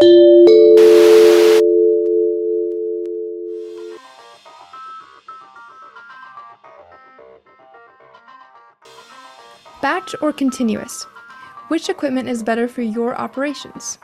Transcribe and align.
Batch 0.00 0.10
or 10.20 10.32
continuous? 10.32 11.02
Which 11.66 11.88
equipment 11.88 12.28
is 12.28 12.44
better 12.44 12.68
for 12.68 12.82
your 12.82 13.16
operations? 13.16 13.98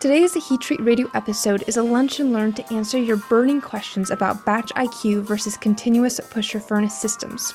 Today's 0.00 0.32
Heat 0.32 0.62
Treat 0.62 0.80
Radio 0.80 1.10
episode 1.12 1.64
is 1.66 1.76
a 1.76 1.82
lunch 1.82 2.18
and 2.18 2.32
learn 2.32 2.54
to 2.54 2.72
answer 2.72 2.96
your 2.96 3.18
burning 3.28 3.60
questions 3.60 4.10
about 4.10 4.46
batch 4.46 4.72
IQ 4.72 5.24
versus 5.24 5.58
continuous 5.58 6.18
pusher 6.30 6.60
furnace 6.60 6.98
systems. 6.98 7.52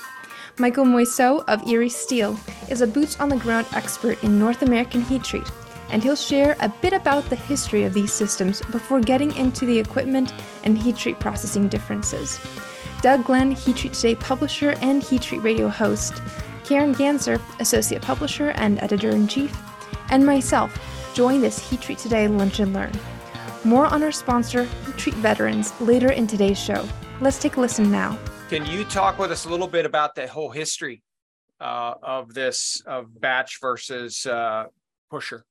Michael 0.60 0.86
Mouilleseaux 0.86 1.44
of 1.48 1.68
Erie 1.68 1.90
Steel 1.90 2.40
is 2.70 2.82
a 2.82 2.88
boots 2.88 3.20
on 3.20 3.30
the 3.30 3.38
ground 3.38 3.66
expert 3.74 4.24
in 4.24 4.38
North 4.38 4.62
American 4.62 5.02
heat 5.02 5.24
treat, 5.24 5.50
and 5.92 6.02
he'll 6.02 6.16
share 6.16 6.56
a 6.62 6.70
bit 6.82 6.94
about 6.94 7.30
the 7.30 7.36
history 7.36 7.84
of 7.84 7.94
these 7.94 8.12
systems 8.12 8.62
before 8.72 9.02
getting 9.02 9.36
into 9.36 9.66
the 9.66 9.78
equipment 9.78 10.34
and 10.64 10.78
heat 10.78 10.98
treat 10.98 11.20
processing 11.20 11.68
differences. 11.68 12.40
Doug 13.02 13.26
Glenn, 13.26 13.52
Heat 13.52 13.78
Treat 13.78 13.94
Today 13.94 14.16
publisher 14.16 14.76
and 14.82 15.02
Heat 15.02 15.24
Treat 15.24 15.42
Radio 15.42 15.68
host, 15.68 16.22
Karen 16.64 16.94
Gantzer, 16.94 17.42
associate 17.60 18.02
publisher 18.02 18.52
and 18.52 18.82
editor 18.82 19.10
in 19.10 19.28
chief, 19.28 19.56
and 20.12 20.26
myself 20.26 20.72
join 21.14 21.42
this 21.42 21.68
Heat 21.70 21.82
Treat 21.82 21.98
Today 21.98 22.28
Lunch 22.28 22.60
and 22.60 22.74
Learn. 22.74 22.92
More 23.64 23.88
on 23.88 24.04
our 24.04 24.12
sponsor, 24.12 24.64
Heat 24.86 24.98
Treat 24.98 25.16
Veterans, 25.16 25.80
later 25.82 26.12
in 26.12 26.28
today's 26.28 26.60
show. 26.60 26.88
Let's 27.20 27.40
take 27.40 27.58
a 27.58 27.60
listen 27.60 27.92
now. 27.92 28.18
Can 28.50 28.66
you 28.66 28.84
talk 28.84 29.18
with 29.18 29.32
us 29.32 29.46
a 29.46 29.50
little 29.50 29.68
bit 29.68 29.86
about 29.86 30.14
the 30.14 30.28
whole 30.28 30.52
history 30.52 31.02
uh, 31.60 31.96
of 32.04 32.34
this 32.34 32.84
of 32.86 33.20
batch 33.20 33.60
versus 33.62 34.26
uh, 34.26 34.66
pusher? 35.10 35.44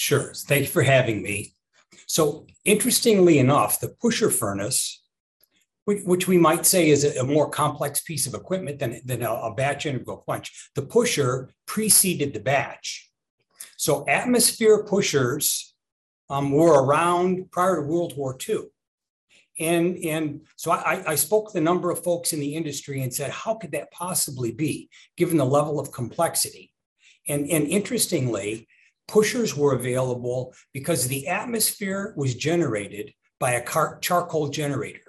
Sure. 0.00 0.32
Thank 0.32 0.62
you 0.62 0.68
for 0.68 0.80
having 0.80 1.20
me. 1.20 1.52
So, 2.06 2.46
interestingly 2.64 3.38
enough, 3.38 3.80
the 3.80 3.90
pusher 3.90 4.30
furnace, 4.30 5.02
which 5.84 6.26
we 6.26 6.38
might 6.38 6.64
say 6.64 6.88
is 6.88 7.04
a 7.04 7.22
more 7.22 7.50
complex 7.50 8.00
piece 8.00 8.26
of 8.26 8.32
equipment 8.32 8.78
than, 8.78 9.02
than 9.04 9.22
a 9.22 9.52
batch 9.54 9.84
integral 9.84 10.16
quench, 10.16 10.70
the 10.74 10.80
pusher 10.80 11.50
preceded 11.66 12.32
the 12.32 12.40
batch. 12.40 13.10
So 13.76 14.06
atmosphere 14.08 14.84
pushers 14.84 15.74
um, 16.30 16.50
were 16.50 16.82
around 16.82 17.50
prior 17.50 17.76
to 17.76 17.82
World 17.82 18.16
War 18.16 18.38
II. 18.48 18.68
And, 19.58 19.98
and 19.98 20.46
so 20.56 20.70
I, 20.70 21.02
I 21.08 21.14
spoke 21.14 21.52
to 21.52 21.58
a 21.58 21.60
number 21.60 21.90
of 21.90 22.02
folks 22.02 22.32
in 22.32 22.40
the 22.40 22.54
industry 22.54 23.02
and 23.02 23.12
said, 23.12 23.30
how 23.30 23.56
could 23.56 23.72
that 23.72 23.90
possibly 23.90 24.50
be, 24.50 24.88
given 25.18 25.36
the 25.36 25.44
level 25.44 25.78
of 25.78 25.92
complexity? 25.92 26.72
And, 27.28 27.50
and 27.50 27.66
interestingly, 27.66 28.66
pushers 29.10 29.56
were 29.56 29.74
available 29.74 30.54
because 30.72 31.08
the 31.08 31.26
atmosphere 31.26 32.14
was 32.16 32.34
generated 32.36 33.12
by 33.40 33.52
a 33.52 33.62
car- 33.62 33.98
charcoal 34.00 34.48
generator. 34.48 35.00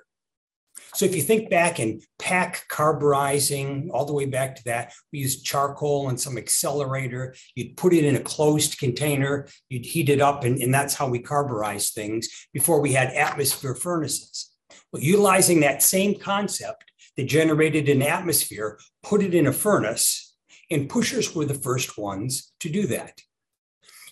So 0.96 1.06
if 1.06 1.16
you 1.16 1.22
think 1.22 1.50
back 1.50 1.80
in 1.80 2.02
pack 2.18 2.66
carburizing, 2.68 3.92
all 3.94 4.06
the 4.06 4.14
way 4.14 4.26
back 4.26 4.56
to 4.56 4.64
that, 4.66 4.94
we 5.14 5.20
used 5.20 5.46
charcoal 5.46 6.10
and 6.10 6.20
some 6.20 6.38
accelerator. 6.38 7.36
You'd 7.56 7.78
put 7.78 7.94
it 7.94 8.04
in 8.04 8.16
a 8.16 8.22
closed 8.22 8.80
container, 8.80 9.48
you'd 9.70 9.86
heat 9.86 10.10
it 10.10 10.20
up, 10.20 10.44
and, 10.44 10.58
and 10.58 10.74
that's 10.74 10.96
how 10.96 11.08
we 11.08 11.20
carburized 11.20 11.94
things 11.94 12.28
before 12.54 12.82
we 12.82 12.94
had 12.94 13.10
atmosphere 13.10 13.76
furnaces. 13.76 14.50
Well, 14.92 15.04
utilizing 15.04 15.60
that 15.60 15.84
same 15.84 16.20
concept 16.20 16.92
that 17.18 17.26
generated 17.26 17.88
an 17.88 18.02
atmosphere, 18.02 18.80
put 19.04 19.22
it 19.22 19.36
in 19.36 19.48
a 19.48 19.54
furnace, 19.54 20.36
and 20.72 20.90
pushers 20.90 21.36
were 21.36 21.46
the 21.46 21.54
first 21.54 21.98
ones 21.98 22.52
to 22.62 22.70
do 22.70 22.88
that. 22.88 23.22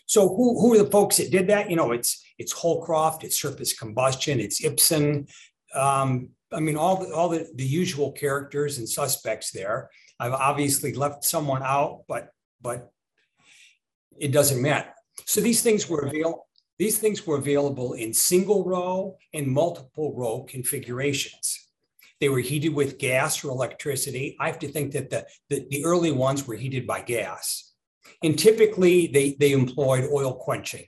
So 0.10 0.28
who, 0.28 0.60
who 0.60 0.74
are 0.74 0.84
the 0.84 0.90
folks 0.90 1.18
that 1.18 1.30
did 1.30 1.46
that? 1.48 1.70
You 1.70 1.76
know, 1.76 1.92
it's 1.92 2.26
it's 2.40 2.52
Holcroft, 2.52 3.24
it's 3.24 3.40
surface 3.40 3.74
combustion, 3.74 4.40
it's 4.40 4.64
Ibsen, 4.64 5.28
um, 5.76 6.30
I 6.52 6.60
mean, 6.60 6.78
all 6.78 6.96
the, 6.98 7.14
all 7.14 7.30
the, 7.30 7.48
the 7.54 7.64
usual 7.64 8.12
characters 8.12 8.80
and 8.80 8.90
suspects 8.90 9.52
there. 9.52 9.92
I've 10.19 10.34
obviously 10.34 10.94
left 10.94 11.24
someone 11.24 11.62
out, 11.64 12.06
but 12.08 12.30
but 12.59 12.92
it 14.19 14.31
doesn't 14.31 14.62
matter. 14.62 14.90
So 15.25 15.42
these 15.42 15.62
things 15.62 15.88
were 15.88 16.02
available. 16.08 16.48
These 16.80 16.98
things 16.98 17.28
were 17.28 17.38
available 17.38 17.94
in 17.94 18.12
single 18.14 18.66
row 18.66 19.16
and 19.34 19.46
multiple 19.48 20.16
row 20.16 20.44
configurations. 20.44 21.68
They 22.19 22.30
were 22.30 22.40
heated 22.40 22.74
with 22.74 22.98
gas 22.98 23.44
or 23.44 23.52
electricity. 23.52 24.36
I 24.40 24.48
have 24.48 24.59
to 24.59 24.68
think 24.68 24.94
that 24.94 25.12
the, 25.12 25.28
the, 25.50 25.68
the 25.69 25.86
early 25.86 26.12
ones 26.12 26.48
were 26.48 26.56
heated 26.56 26.88
by 26.88 27.02
gas. 27.02 27.69
And 28.24 28.38
typically 28.38 29.08
they, 29.08 29.36
they 29.40 29.52
employed 29.52 30.09
oil 30.12 30.34
quenching. 30.34 30.86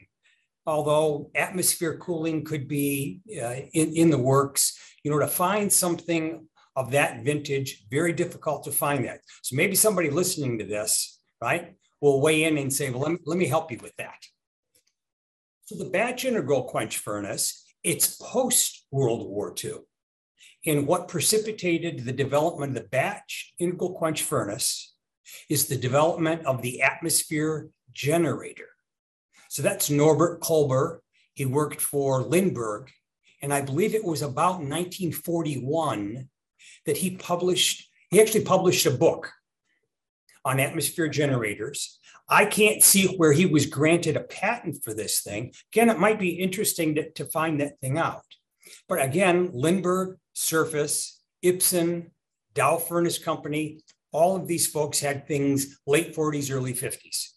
Although 0.66 1.32
atmosphere 1.36 1.98
cooling 1.98 2.44
could 2.44 2.68
be 2.68 3.22
uh, 3.42 3.56
in, 3.74 3.96
in 3.96 4.10
the 4.10 4.18
works, 4.18 4.78
you 5.04 5.10
know, 5.10 5.20
to 5.20 5.28
find 5.28 5.72
something 5.72 6.48
of 6.76 6.92
that 6.92 7.24
vintage, 7.24 7.86
very 7.90 8.14
difficult 8.14 8.64
to 8.64 8.72
find 8.72 9.06
that. 9.06 9.22
So 9.42 9.56
maybe 9.56 9.76
somebody 9.76 10.10
listening 10.10 10.60
to 10.60 10.66
this, 10.66 11.20
right, 11.42 11.76
will 12.00 12.22
weigh 12.22 12.44
in 12.44 12.58
and 12.58 12.72
say, 12.72 12.90
well, 12.90 13.02
let 13.02 13.12
me, 13.12 13.18
let 13.26 13.38
me 13.38 13.48
help 13.48 13.72
you 13.72 13.80
with 13.82 13.96
that. 13.98 14.18
So 15.66 15.76
the 15.76 15.90
batch 15.90 16.26
integral 16.26 16.64
quench 16.64 16.98
furnace, 16.98 17.64
it's 17.84 18.18
post 18.18 18.86
World 18.92 19.28
War 19.30 19.54
II. 19.64 19.76
And 20.66 20.86
what 20.86 21.08
precipitated 21.08 22.06
the 22.06 22.12
development 22.12 22.78
of 22.78 22.84
the 22.84 22.90
batch 22.90 23.54
integral 23.58 23.94
quench 23.94 24.22
furnace 24.22 24.91
is 25.50 25.68
the 25.68 25.78
development 25.78 26.46
of 26.46 26.62
the 26.62 26.82
atmosphere 26.82 27.70
generator. 27.94 28.70
So 29.50 29.62
that's 29.62 29.90
Norbert 29.90 30.42
Koebel. 30.42 31.00
He 31.34 31.46
worked 31.46 31.82
for 31.82 32.24
Lindberg 32.24 32.90
and 33.42 33.54
I 33.54 33.62
believe 33.62 33.96
it 33.96 34.06
was 34.06 34.22
about 34.22 34.60
1941 34.60 36.30
that 36.86 36.98
he 36.98 37.16
published, 37.18 37.90
he 38.10 38.22
actually 38.22 38.44
published 38.44 38.86
a 38.86 38.92
book 38.92 39.32
on 40.46 40.60
atmosphere 40.60 41.08
generators. 41.08 42.00
I 42.30 42.46
can't 42.46 42.84
see 42.84 43.16
where 43.18 43.32
he 43.32 43.46
was 43.46 43.66
granted 43.66 44.16
a 44.16 44.22
patent 44.22 44.84
for 44.84 44.94
this 44.94 45.22
thing. 45.22 45.54
Again, 45.74 45.90
it 45.90 46.00
might 46.00 46.20
be 46.20 46.30
interesting 46.30 46.96
to, 46.96 47.12
to 47.12 47.26
find 47.26 47.60
that 47.60 47.80
thing 47.80 47.98
out. 47.98 48.24
But 48.88 49.02
again, 49.02 49.50
Lindberg, 49.50 50.18
Surface, 50.34 51.20
Ibsen, 51.42 52.12
Dow 52.54 52.78
Furnace 52.78 53.18
Company, 53.18 53.82
all 54.12 54.36
of 54.36 54.48
these 54.48 54.68
folks 54.68 55.00
had 55.00 55.28
things 55.28 55.80
late 55.88 56.16
40s, 56.16 56.54
early 56.54 56.74
50s. 56.74 57.28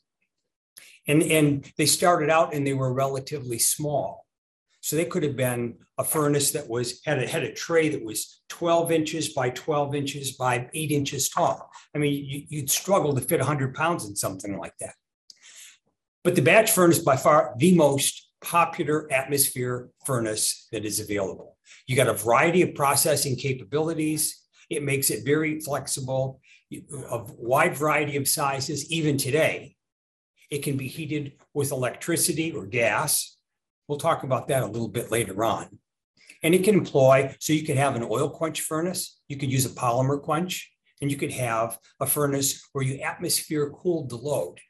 And, 1.07 1.23
and 1.23 1.73
they 1.77 1.87
started 1.87 2.31
out 2.31 2.55
and 2.55 2.67
they 2.67 2.73
were 2.73 2.93
relatively 2.93 3.59
small. 3.59 4.25
So 4.81 4.97
they 4.97 5.05
could 5.07 5.23
have 5.23 5.37
been 5.37 5.77
a 5.97 6.05
furnace 6.05 6.51
that 6.51 6.69
was 6.69 7.01
had 7.07 7.19
a, 7.19 7.27
had 7.27 7.43
a 7.43 7.53
tray 7.53 7.89
that 7.89 8.05
was 8.05 8.43
12 8.51 8.93
inches 8.93 9.33
by 9.33 9.51
12 9.51 9.95
inches 9.95 10.33
by 10.33 10.69
eight 10.75 10.91
inches 10.91 11.29
tall. 11.29 11.71
I 11.95 11.99
mean, 11.99 12.13
you, 12.13 12.43
you'd 12.49 12.71
struggle 12.71 13.15
to 13.15 13.21
fit 13.21 13.41
100 13.41 13.75
pounds 13.75 14.07
in 14.07 14.15
something 14.15 14.59
like 14.59 14.77
that. 14.81 14.95
But 16.23 16.35
the 16.35 16.43
batch 16.43 16.71
furnace, 16.71 16.99
by 16.99 17.17
far 17.17 17.55
the 17.57 17.75
most 17.75 18.29
popular 18.43 19.11
atmosphere 19.11 19.89
furnace 20.05 20.69
that 20.71 20.85
is 20.85 21.01
available. 21.01 21.57
You 21.87 21.97
got 21.97 22.09
a 22.09 22.15
variety 22.15 22.63
of 22.63 22.75
processing 22.75 23.37
capabilities. 23.37 24.43
It 24.71 24.83
makes 24.83 25.11
it 25.11 25.25
very 25.25 25.61
flexible, 25.61 26.41
a 26.73 27.25
wide 27.37 27.77
variety 27.77 28.17
of 28.17 28.29
sizes. 28.29 28.91
Even 28.91 29.17
today, 29.17 29.77
it 30.51 30.63
can 30.63 30.77
be 30.77 30.89
heated 30.89 31.33
with 31.53 31.73
electricity 31.73 32.53
or 32.53 32.67
gas 32.67 33.35
We'll 33.89 33.99
talk 33.99 34.23
about 34.23 34.49
that 34.49 34.63
a 34.63 34.67
little 34.67 34.89
bit 34.89 35.11
later 35.11 35.45
on. 35.45 35.79
And 36.43 36.55
it 36.55 36.65
can 36.65 36.75
employ, 36.75 37.35
so 37.39 37.53
you 37.53 37.65
could 37.65 37.77
have 37.77 37.97
an 37.97 38.07
oil 38.09 38.29
quench 38.29 38.61
furnace, 38.61 39.21
you 39.29 39.37
could 39.37 39.51
use 39.51 39.67
a 39.67 39.71
polymer 39.71 40.21
quench, 40.21 40.71
and 41.01 41.11
you 41.11 41.17
could 41.17 41.33
have 41.33 41.79
a 42.01 42.07
furnace 42.07 42.67
where 42.73 42.85
you 42.85 43.01
atmosphere 43.01 43.71
cooled 43.71 44.11
the 44.11 44.17
load 44.17 44.61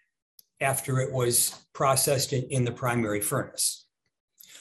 after 0.61 1.01
it 1.01 1.13
was 1.13 1.67
processed 1.73 2.33
in, 2.33 2.45
in 2.45 2.65
the 2.65 2.73
primary 2.73 3.21
furnace. 3.21 3.87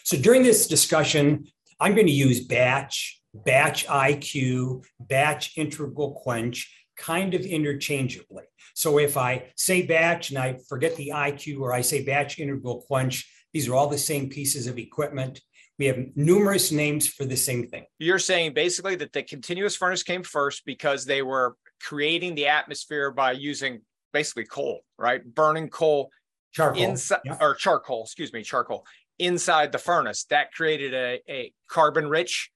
So 0.04 0.18
during 0.18 0.44
this 0.44 0.68
discussion, 0.68 1.46
I'm 1.80 1.94
going 1.94 2.08
to 2.08 2.14
use 2.14 2.46
batch, 2.46 3.22
batch 3.34 3.88
IQ, 3.88 4.84
batch 5.00 5.58
integral 5.58 6.14
quench 6.14 6.72
kind 7.04 7.34
of 7.34 7.42
interchangeably. 7.42 8.44
So 8.76 8.98
if 8.98 9.18
I 9.18 9.52
say 9.56 9.86
batch 9.86 10.30
and 10.30 10.40
I 10.40 10.58
forget 10.70 10.96
the 10.96 11.12
IQ, 11.14 11.60
or 11.60 11.74
I 11.74 11.82
say 11.82 12.04
batch 12.04 12.40
integral 12.40 12.82
quench, 12.88 13.30
these 13.54 13.68
are 13.68 13.76
all 13.76 13.88
the 13.88 13.98
same 13.98 14.30
pieces 14.30 14.68
of 14.68 14.78
equipment. 14.78 15.42
We 15.78 15.86
have 15.88 15.98
numerous 16.16 16.72
names 16.72 17.08
for 17.08 17.26
the 17.26 17.36
same 17.36 17.68
thing. 17.68 17.86
You're 18.00 18.20
saying 18.20 18.54
basically 18.54 18.96
that 18.96 19.12
the 19.12 19.24
continuous 19.24 19.76
furnace 19.76 20.02
came 20.02 20.24
first 20.24 20.66
because 20.66 21.06
they 21.06 21.22
were 21.22 21.58
creating 21.82 22.36
the 22.36 22.48
atmosphere 22.48 23.12
by 23.12 23.34
using 23.34 23.82
basically 24.14 24.46
coal, 24.46 24.82
right? 24.98 25.24
Burning 25.26 25.70
coal 25.70 26.10
charcoal 26.54 26.84
inside 26.84 27.20
yeah. 27.26 27.38
or 27.42 27.56
charcoal, 27.56 28.04
excuse 28.04 28.32
me, 28.32 28.44
charcoal 28.44 28.86
inside 29.20 29.72
the 29.72 29.78
furnace. 29.78 30.24
That 30.26 30.54
created 30.54 30.94
a, 30.94 31.20
a 31.30 31.54
carbon 31.68 32.08
rich. 32.08 32.50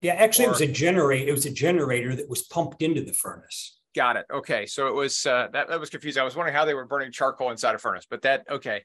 Yeah, 0.00 0.14
actually, 0.14 0.46
or, 0.46 0.48
it 0.48 0.52
was 0.52 0.60
a 0.62 0.72
generator. 0.72 1.28
It 1.28 1.32
was 1.32 1.46
a 1.46 1.52
generator 1.52 2.16
that 2.16 2.28
was 2.28 2.42
pumped 2.42 2.82
into 2.82 3.02
the 3.02 3.12
furnace. 3.12 3.78
Got 3.94 4.16
it. 4.16 4.26
Okay, 4.32 4.64
so 4.66 4.88
it 4.88 4.94
was 4.94 5.26
uh, 5.26 5.48
that 5.52 5.68
that 5.68 5.78
was 5.78 5.90
confusing. 5.90 6.22
I 6.22 6.24
was 6.24 6.34
wondering 6.34 6.56
how 6.56 6.64
they 6.64 6.74
were 6.74 6.86
burning 6.86 7.12
charcoal 7.12 7.50
inside 7.50 7.74
a 7.74 7.78
furnace, 7.78 8.06
but 8.08 8.22
that 8.22 8.46
okay. 8.50 8.84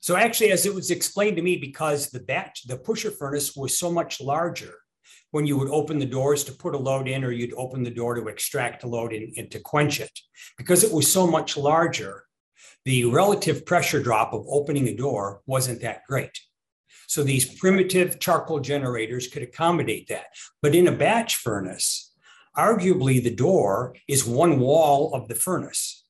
So 0.00 0.16
actually, 0.16 0.50
as 0.50 0.66
it 0.66 0.74
was 0.74 0.90
explained 0.90 1.36
to 1.36 1.42
me, 1.42 1.56
because 1.56 2.08
the 2.08 2.20
batch, 2.20 2.66
the 2.66 2.78
pusher 2.78 3.10
furnace 3.10 3.54
was 3.54 3.78
so 3.78 3.92
much 3.92 4.20
larger, 4.20 4.74
when 5.30 5.46
you 5.46 5.56
would 5.58 5.68
open 5.68 5.98
the 5.98 6.06
doors 6.06 6.42
to 6.44 6.52
put 6.52 6.74
a 6.74 6.78
load 6.78 7.06
in, 7.06 7.22
or 7.22 7.30
you'd 7.30 7.54
open 7.54 7.82
the 7.82 7.90
door 7.90 8.14
to 8.14 8.28
extract 8.28 8.82
a 8.82 8.88
load 8.88 9.12
in, 9.12 9.32
and 9.36 9.50
to 9.50 9.60
quench 9.60 10.00
it, 10.00 10.18
because 10.58 10.82
it 10.82 10.92
was 10.92 11.10
so 11.10 11.26
much 11.26 11.56
larger, 11.56 12.24
the 12.84 13.04
relative 13.04 13.64
pressure 13.66 14.02
drop 14.02 14.32
of 14.32 14.46
opening 14.48 14.88
a 14.88 14.96
door 14.96 15.42
wasn't 15.46 15.82
that 15.82 16.02
great. 16.08 16.40
So 17.06 17.22
these 17.22 17.58
primitive 17.58 18.18
charcoal 18.20 18.60
generators 18.60 19.28
could 19.28 19.42
accommodate 19.42 20.08
that. 20.08 20.26
But 20.62 20.74
in 20.74 20.88
a 20.88 20.92
batch 20.92 21.36
furnace, 21.36 22.09
arguably 22.56 23.22
the 23.22 23.34
door 23.34 23.94
is 24.08 24.24
one 24.24 24.58
wall 24.58 25.14
of 25.14 25.28
the 25.28 25.34
furnace. 25.34 26.04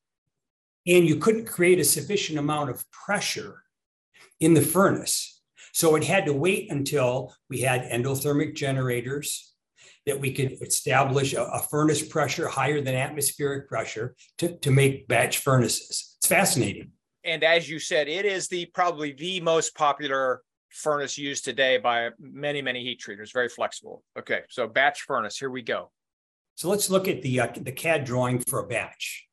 And 0.86 1.06
you 1.06 1.16
couldn't 1.16 1.46
create 1.46 1.78
a 1.78 1.84
sufficient 1.84 2.38
amount 2.38 2.70
of 2.70 2.90
pressure 2.90 3.62
in 4.40 4.54
the 4.54 4.62
furnace. 4.62 5.40
So 5.72 5.94
it 5.94 6.04
had 6.04 6.26
to 6.26 6.32
wait 6.32 6.70
until 6.70 7.34
we 7.48 7.60
had 7.60 7.82
endothermic 7.82 8.56
generators 8.56 9.54
that 10.06 10.18
we 10.18 10.32
could 10.32 10.52
establish 10.62 11.34
a, 11.34 11.44
a 11.44 11.60
furnace 11.70 12.02
pressure 12.02 12.48
higher 12.48 12.80
than 12.80 12.94
atmospheric 12.94 13.68
pressure 13.68 14.14
to, 14.38 14.56
to 14.58 14.70
make 14.70 15.06
batch 15.06 15.38
furnaces. 15.38 16.16
It's 16.18 16.26
fascinating. 16.26 16.92
And 17.24 17.44
as 17.44 17.68
you 17.68 17.78
said, 17.78 18.08
it 18.08 18.24
is 18.24 18.48
the 18.48 18.66
probably 18.66 19.12
the 19.12 19.40
most 19.40 19.74
popular 19.74 20.42
furnace 20.70 21.18
used 21.18 21.44
today 21.44 21.76
by 21.78 22.10
many, 22.18 22.62
many 22.62 22.82
heat 22.82 22.98
treaters, 22.98 23.32
very 23.32 23.48
flexible. 23.48 24.02
Okay, 24.18 24.42
so 24.48 24.66
batch 24.66 25.02
furnace, 25.02 25.38
here 25.38 25.50
we 25.50 25.62
go. 25.62 25.90
So 26.54 26.68
let's 26.68 26.90
look 26.90 27.08
at 27.08 27.22
the, 27.22 27.40
uh, 27.40 27.48
the 27.56 27.72
CAD 27.72 28.04
drawing 28.04 28.40
for 28.40 28.60
a 28.60 28.66
batch. 28.66 29.26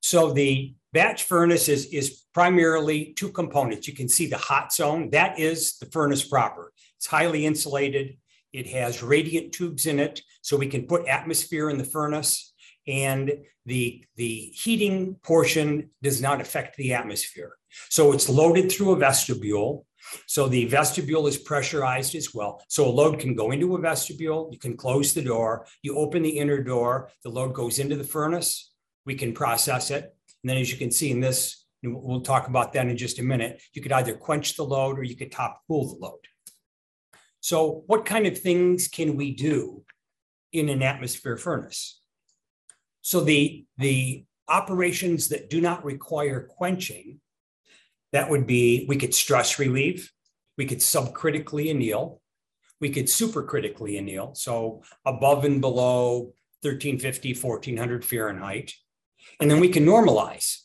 So 0.00 0.32
the 0.32 0.74
batch 0.92 1.24
furnace 1.24 1.68
is, 1.68 1.86
is 1.86 2.24
primarily 2.32 3.12
two 3.14 3.30
components. 3.30 3.86
You 3.86 3.94
can 3.94 4.08
see 4.08 4.26
the 4.26 4.38
hot 4.38 4.72
zone, 4.72 5.10
that 5.10 5.38
is 5.38 5.78
the 5.78 5.86
furnace 5.86 6.26
proper. 6.26 6.72
It's 6.96 7.06
highly 7.06 7.46
insulated. 7.46 8.16
It 8.52 8.66
has 8.68 9.02
radiant 9.02 9.52
tubes 9.52 9.86
in 9.86 9.98
it, 9.98 10.22
so 10.40 10.56
we 10.56 10.68
can 10.68 10.86
put 10.86 11.06
atmosphere 11.06 11.68
in 11.68 11.78
the 11.78 11.84
furnace. 11.84 12.54
And 12.86 13.32
the, 13.66 14.04
the 14.16 14.50
heating 14.54 15.16
portion 15.22 15.90
does 16.02 16.22
not 16.22 16.40
affect 16.40 16.76
the 16.76 16.94
atmosphere. 16.94 17.52
So 17.90 18.12
it's 18.12 18.28
loaded 18.28 18.72
through 18.72 18.92
a 18.92 18.96
vestibule. 18.96 19.84
So 20.26 20.48
the 20.48 20.66
vestibule 20.66 21.26
is 21.26 21.36
pressurized 21.36 22.14
as 22.14 22.34
well. 22.34 22.62
So 22.68 22.86
a 22.86 22.90
load 22.90 23.18
can 23.18 23.34
go 23.34 23.50
into 23.50 23.74
a 23.74 23.80
vestibule, 23.80 24.48
you 24.52 24.58
can 24.58 24.76
close 24.76 25.14
the 25.14 25.22
door, 25.22 25.66
you 25.82 25.96
open 25.96 26.22
the 26.22 26.38
inner 26.38 26.62
door, 26.62 27.10
the 27.22 27.30
load 27.30 27.54
goes 27.54 27.78
into 27.78 27.96
the 27.96 28.04
furnace, 28.04 28.72
we 29.06 29.14
can 29.14 29.32
process 29.32 29.90
it. 29.90 30.14
And 30.42 30.50
then 30.50 30.58
as 30.58 30.70
you 30.70 30.78
can 30.78 30.90
see 30.90 31.10
in 31.10 31.20
this, 31.20 31.64
we'll 31.82 32.20
talk 32.20 32.48
about 32.48 32.72
that 32.72 32.86
in 32.86 32.96
just 32.96 33.18
a 33.18 33.22
minute, 33.22 33.60
you 33.72 33.82
could 33.82 33.92
either 33.92 34.14
quench 34.14 34.56
the 34.56 34.64
load 34.64 34.98
or 34.98 35.02
you 35.02 35.16
could 35.16 35.32
top 35.32 35.62
cool 35.66 35.88
the 35.88 36.04
load. 36.04 36.20
So 37.40 37.84
what 37.86 38.04
kind 38.04 38.26
of 38.26 38.38
things 38.38 38.88
can 38.88 39.16
we 39.16 39.34
do 39.34 39.84
in 40.52 40.68
an 40.68 40.82
atmosphere 40.82 41.36
furnace? 41.36 42.00
So 43.00 43.20
the, 43.20 43.64
the 43.78 44.24
operations 44.48 45.28
that 45.28 45.48
do 45.48 45.60
not 45.60 45.84
require 45.84 46.48
quenching 46.48 47.20
that 48.12 48.30
would 48.30 48.46
be 48.46 48.86
we 48.88 48.96
could 48.96 49.14
stress 49.14 49.58
relieve, 49.58 50.10
we 50.56 50.66
could 50.66 50.78
subcritically 50.78 51.70
anneal, 51.70 52.20
we 52.80 52.90
could 52.90 53.06
supercritically 53.06 53.98
anneal, 53.98 54.34
so 54.34 54.82
above 55.04 55.44
and 55.44 55.60
below 55.60 56.32
1350, 56.62 57.34
1400 57.34 58.04
Fahrenheit. 58.04 58.72
And 59.40 59.50
then 59.50 59.60
we 59.60 59.68
can 59.68 59.84
normalize. 59.84 60.58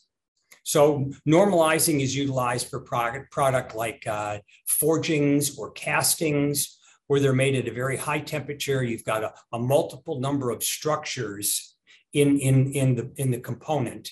So 0.64 1.10
normalizing 1.28 2.00
is 2.00 2.16
utilized 2.16 2.68
for 2.68 2.80
product, 2.80 3.30
product 3.30 3.74
like 3.74 4.06
uh, 4.06 4.38
forgings 4.66 5.58
or 5.58 5.70
castings, 5.72 6.78
where 7.06 7.20
they're 7.20 7.34
made 7.34 7.54
at 7.54 7.68
a 7.68 7.72
very 7.72 7.96
high 7.96 8.20
temperature. 8.20 8.82
You've 8.82 9.04
got 9.04 9.22
a, 9.22 9.34
a 9.52 9.58
multiple 9.58 10.20
number 10.20 10.50
of 10.50 10.62
structures 10.62 11.76
in, 12.14 12.38
in, 12.38 12.72
in, 12.72 12.94
the, 12.94 13.12
in 13.16 13.30
the 13.30 13.40
component. 13.40 14.10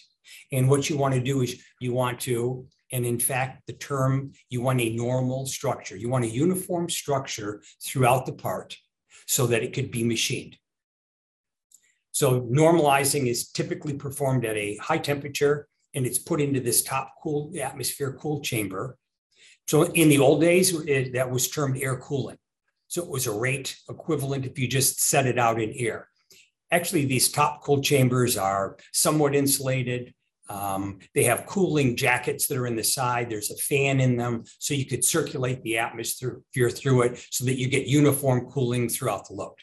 And 0.53 0.69
what 0.69 0.91
you 0.91 0.99
want 0.99 1.15
to 1.15 1.21
do 1.21 1.41
is 1.41 1.63
you 1.81 1.95
want 1.95 2.21
to 2.21 2.67
and 2.93 3.07
in 3.07 3.19
fact, 3.19 3.63
the 3.67 3.73
term, 3.73 4.33
you 4.51 4.61
want 4.61 4.81
a 4.81 4.95
normal 4.95 5.47
structure. 5.47 5.97
You 5.97 6.11
want 6.11 6.25
a 6.25 6.29
uniform 6.29 6.91
structure 6.91 7.63
throughout 7.83 8.27
the 8.27 8.33
part 8.33 8.77
so 9.27 9.47
that 9.47 9.63
it 9.63 9.73
could 9.73 9.91
be 9.91 10.05
machined. 10.05 10.57
So 12.13 12.43
normalizing 12.43 13.27
is 13.27 13.49
typically 13.49 13.95
performed 13.95 14.45
at 14.45 14.57
a 14.57 14.77
high 14.77 14.99
temperature 14.99 15.67
and 15.95 16.07
it's 16.07 16.19
put 16.19 16.41
into 16.41 16.61
this 16.61 16.83
top 16.83 17.15
cool 17.23 17.51
atmosphere 17.61 18.17
cool 18.21 18.41
chamber. 18.41 18.99
So 19.67 19.85
in 19.85 20.11
the 20.11 20.19
old 20.19 20.43
days, 20.43 20.75
it, 20.87 21.15
that 21.15 21.31
was 21.31 21.49
termed 21.49 21.79
air 21.83 21.97
cooling. 21.97 22.37
So 22.89 23.03
it 23.03 23.09
was 23.09 23.27
a 23.27 23.33
rate 23.33 23.79
equivalent 23.89 24.45
if 24.45 24.59
you 24.59 24.69
just 24.69 25.01
set 25.01 25.27
it 25.27 25.39
out 25.39 25.61
in 25.61 25.73
air. 25.75 26.09
Actually, 26.71 27.07
these 27.07 27.31
top 27.31 27.63
cool 27.63 27.81
chambers 27.81 28.37
are 28.37 28.77
somewhat 28.93 29.35
insulated. 29.35 30.13
Um, 30.49 30.99
they 31.15 31.25
have 31.25 31.47
cooling 31.47 31.97
jackets 31.97 32.47
that 32.49 32.59
are 32.59 32.67
in 32.67 32.77
the 32.77 32.85
side. 32.85 33.31
There's 33.31 33.51
a 33.51 33.57
fan 33.57 34.01
in 34.01 34.17
them, 34.17 34.45
so 34.59 34.75
you 34.75 34.85
could 34.85 35.05
circulate 35.05 35.63
the 35.63 35.79
atmosphere 35.79 36.43
through 36.53 37.03
it 37.03 37.27
so 37.31 37.45
that 37.45 37.59
you 37.59 37.69
get 37.69 37.87
uniform 37.87 38.51
cooling 38.51 38.89
throughout 38.89 39.29
the 39.29 39.35
load. 39.35 39.55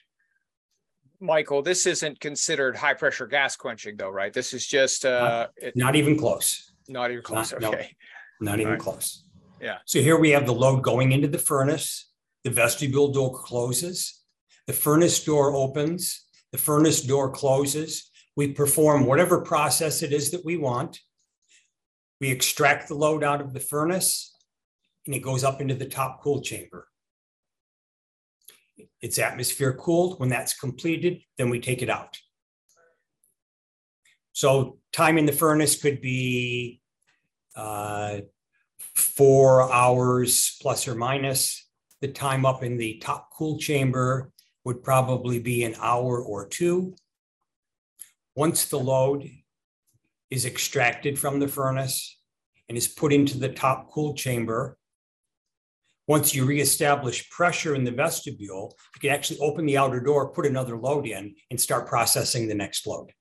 Michael, 1.20 1.62
this 1.62 1.86
isn't 1.86 2.20
considered 2.22 2.78
high 2.78 2.94
pressure 2.94 3.28
gas 3.28 3.58
quenching, 3.58 3.98
though, 3.98 4.10
right? 4.10 4.32
This 4.32 4.54
is 4.54 4.66
just 4.66 5.06
uh, 5.06 5.20
not, 5.20 5.52
it, 5.58 5.76
not 5.76 5.96
even 5.96 6.18
close. 6.18 6.72
Not 6.88 7.12
even 7.12 7.24
close. 7.24 7.52
Not, 7.52 7.64
okay. 7.74 7.96
No, 8.40 8.52
not 8.52 8.60
even 8.60 8.74
right. 8.74 8.80
close. 8.80 9.26
Yeah. 9.62 9.80
So 9.86 10.00
here 10.00 10.18
we 10.18 10.30
have 10.32 10.46
the 10.46 10.54
load 10.54 10.82
going 10.82 11.12
into 11.12 11.28
the 11.28 11.38
furnace. 11.38 12.10
The 12.46 12.50
vestibule 12.50 13.12
door 13.12 13.38
closes. 13.38 14.24
The 14.66 14.74
furnace 14.74 15.22
door 15.24 15.54
opens. 15.54 16.26
The 16.54 16.58
furnace 16.58 17.02
door 17.02 17.30
closes. 17.32 18.09
We 18.40 18.54
perform 18.54 19.06
whatever 19.06 19.42
process 19.42 20.02
it 20.02 20.14
is 20.14 20.32
that 20.32 20.46
we 20.46 20.56
want. 20.56 21.02
We 22.22 22.32
extract 22.32 22.88
the 22.88 22.94
load 22.94 23.22
out 23.22 23.42
of 23.42 23.52
the 23.52 23.60
furnace 23.60 24.34
and 25.06 25.14
it 25.14 25.20
goes 25.20 25.44
up 25.44 25.60
into 25.60 25.76
the 25.76 25.90
top 25.90 26.24
cool 26.24 26.42
chamber. 26.42 26.88
It's 29.02 29.20
atmosphere 29.20 29.74
cooled. 29.74 30.22
When 30.22 30.30
that's 30.30 30.58
completed, 30.58 31.22
then 31.38 31.50
we 31.50 31.60
take 31.60 31.82
it 31.82 31.90
out. 31.90 32.18
So 34.32 34.80
time 34.94 35.18
in 35.18 35.26
the 35.26 35.34
furnace 35.34 35.82
could 35.82 36.00
be 36.00 36.80
uh, 37.58 38.20
four 38.96 39.70
hours 39.70 40.56
plus 40.62 40.88
or 40.88 40.96
minus. 40.96 41.68
The 42.00 42.08
time 42.08 42.46
up 42.46 42.64
in 42.64 42.78
the 42.78 43.00
top 43.00 43.32
cool 43.34 43.58
chamber 43.60 44.32
would 44.64 44.82
probably 44.82 45.40
be 45.40 45.66
an 45.66 45.76
hour 45.82 46.22
or 46.22 46.48
two. 46.48 46.96
Once 48.40 48.68
the 48.68 48.80
load 48.80 49.30
is 50.30 50.46
extracted 50.46 51.20
from 51.20 51.42
the 51.42 51.48
furnace 51.50 52.22
and 52.70 52.78
is 52.78 52.88
put 52.88 53.12
into 53.12 53.38
the 53.38 53.50
top 53.50 53.92
cool 53.92 54.14
chamber, 54.14 54.78
once 56.08 56.34
you 56.34 56.46
reestablish 56.46 57.30
pressure 57.30 57.76
in 57.76 57.84
the 57.84 57.92
vestibule, 57.92 58.78
you 58.96 59.02
can 59.02 59.10
actually 59.10 59.38
open 59.40 59.66
the 59.66 59.78
outer 59.78 60.00
door, 60.00 60.32
put 60.32 60.46
another 60.46 60.78
load 60.78 61.06
in, 61.06 61.36
and 61.52 61.60
start 61.60 61.86
processing 61.86 62.48
the 62.48 62.56
next 62.56 62.88
load 62.88 63.12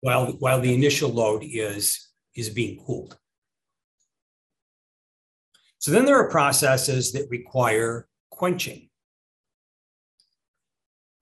while, 0.00 0.26
while 0.40 0.60
the 0.60 0.74
initial 0.74 1.10
load 1.10 1.44
is, 1.44 2.08
is 2.34 2.50
being 2.50 2.84
cooled. 2.84 3.16
So 5.78 5.92
then 5.92 6.06
there 6.06 6.18
are 6.18 6.28
processes 6.28 7.12
that 7.12 7.30
require 7.30 8.08
quenching. 8.30 8.90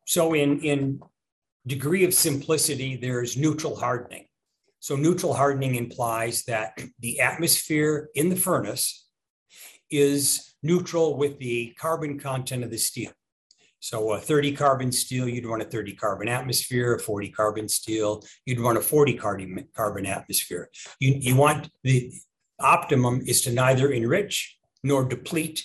So 0.07 0.33
in, 0.33 0.61
in 0.61 1.01
degree 1.69 2.05
of 2.05 2.15
simplicity, 2.15 2.97
there's 2.97 3.37
neutral 3.37 3.77
hardening. 3.77 4.27
So 4.81 4.97
neutral 4.97 5.35
hardening 5.35 5.75
implies 5.75 6.45
that 6.45 6.79
the 7.01 7.21
atmosphere 7.21 8.09
in 8.15 8.29
the 8.29 8.37
furnace 8.37 9.07
is 9.91 10.55
neutral 10.63 11.17
with 11.17 11.39
the 11.39 11.75
carbon 11.79 12.19
content 12.19 12.65
of 12.65 12.71
the 12.71 12.79
steel. 12.79 13.11
So 13.81 14.13
a 14.13 14.21
30 14.21 14.53
carbon 14.53 14.91
steel, 14.91 15.29
you'd 15.29 15.47
run 15.47 15.61
a 15.61 15.65
30 15.65 15.95
carbon 15.95 16.29
atmosphere, 16.29 16.95
a 16.95 16.99
40 16.99 17.31
carbon 17.31 17.69
steel, 17.69 18.25
you'd 18.45 18.61
run 18.61 18.77
a 18.77 18.81
40 18.81 19.15
carbon, 19.15 20.07
atmosphere. 20.07 20.69
You, 20.99 21.15
you 21.21 21.37
want 21.37 21.71
the 21.85 22.13
optimum 22.59 23.23
is 23.27 23.43
to 23.43 23.53
neither 23.53 23.91
enrich 23.91 24.59
nor 24.83 25.05
deplete 25.05 25.65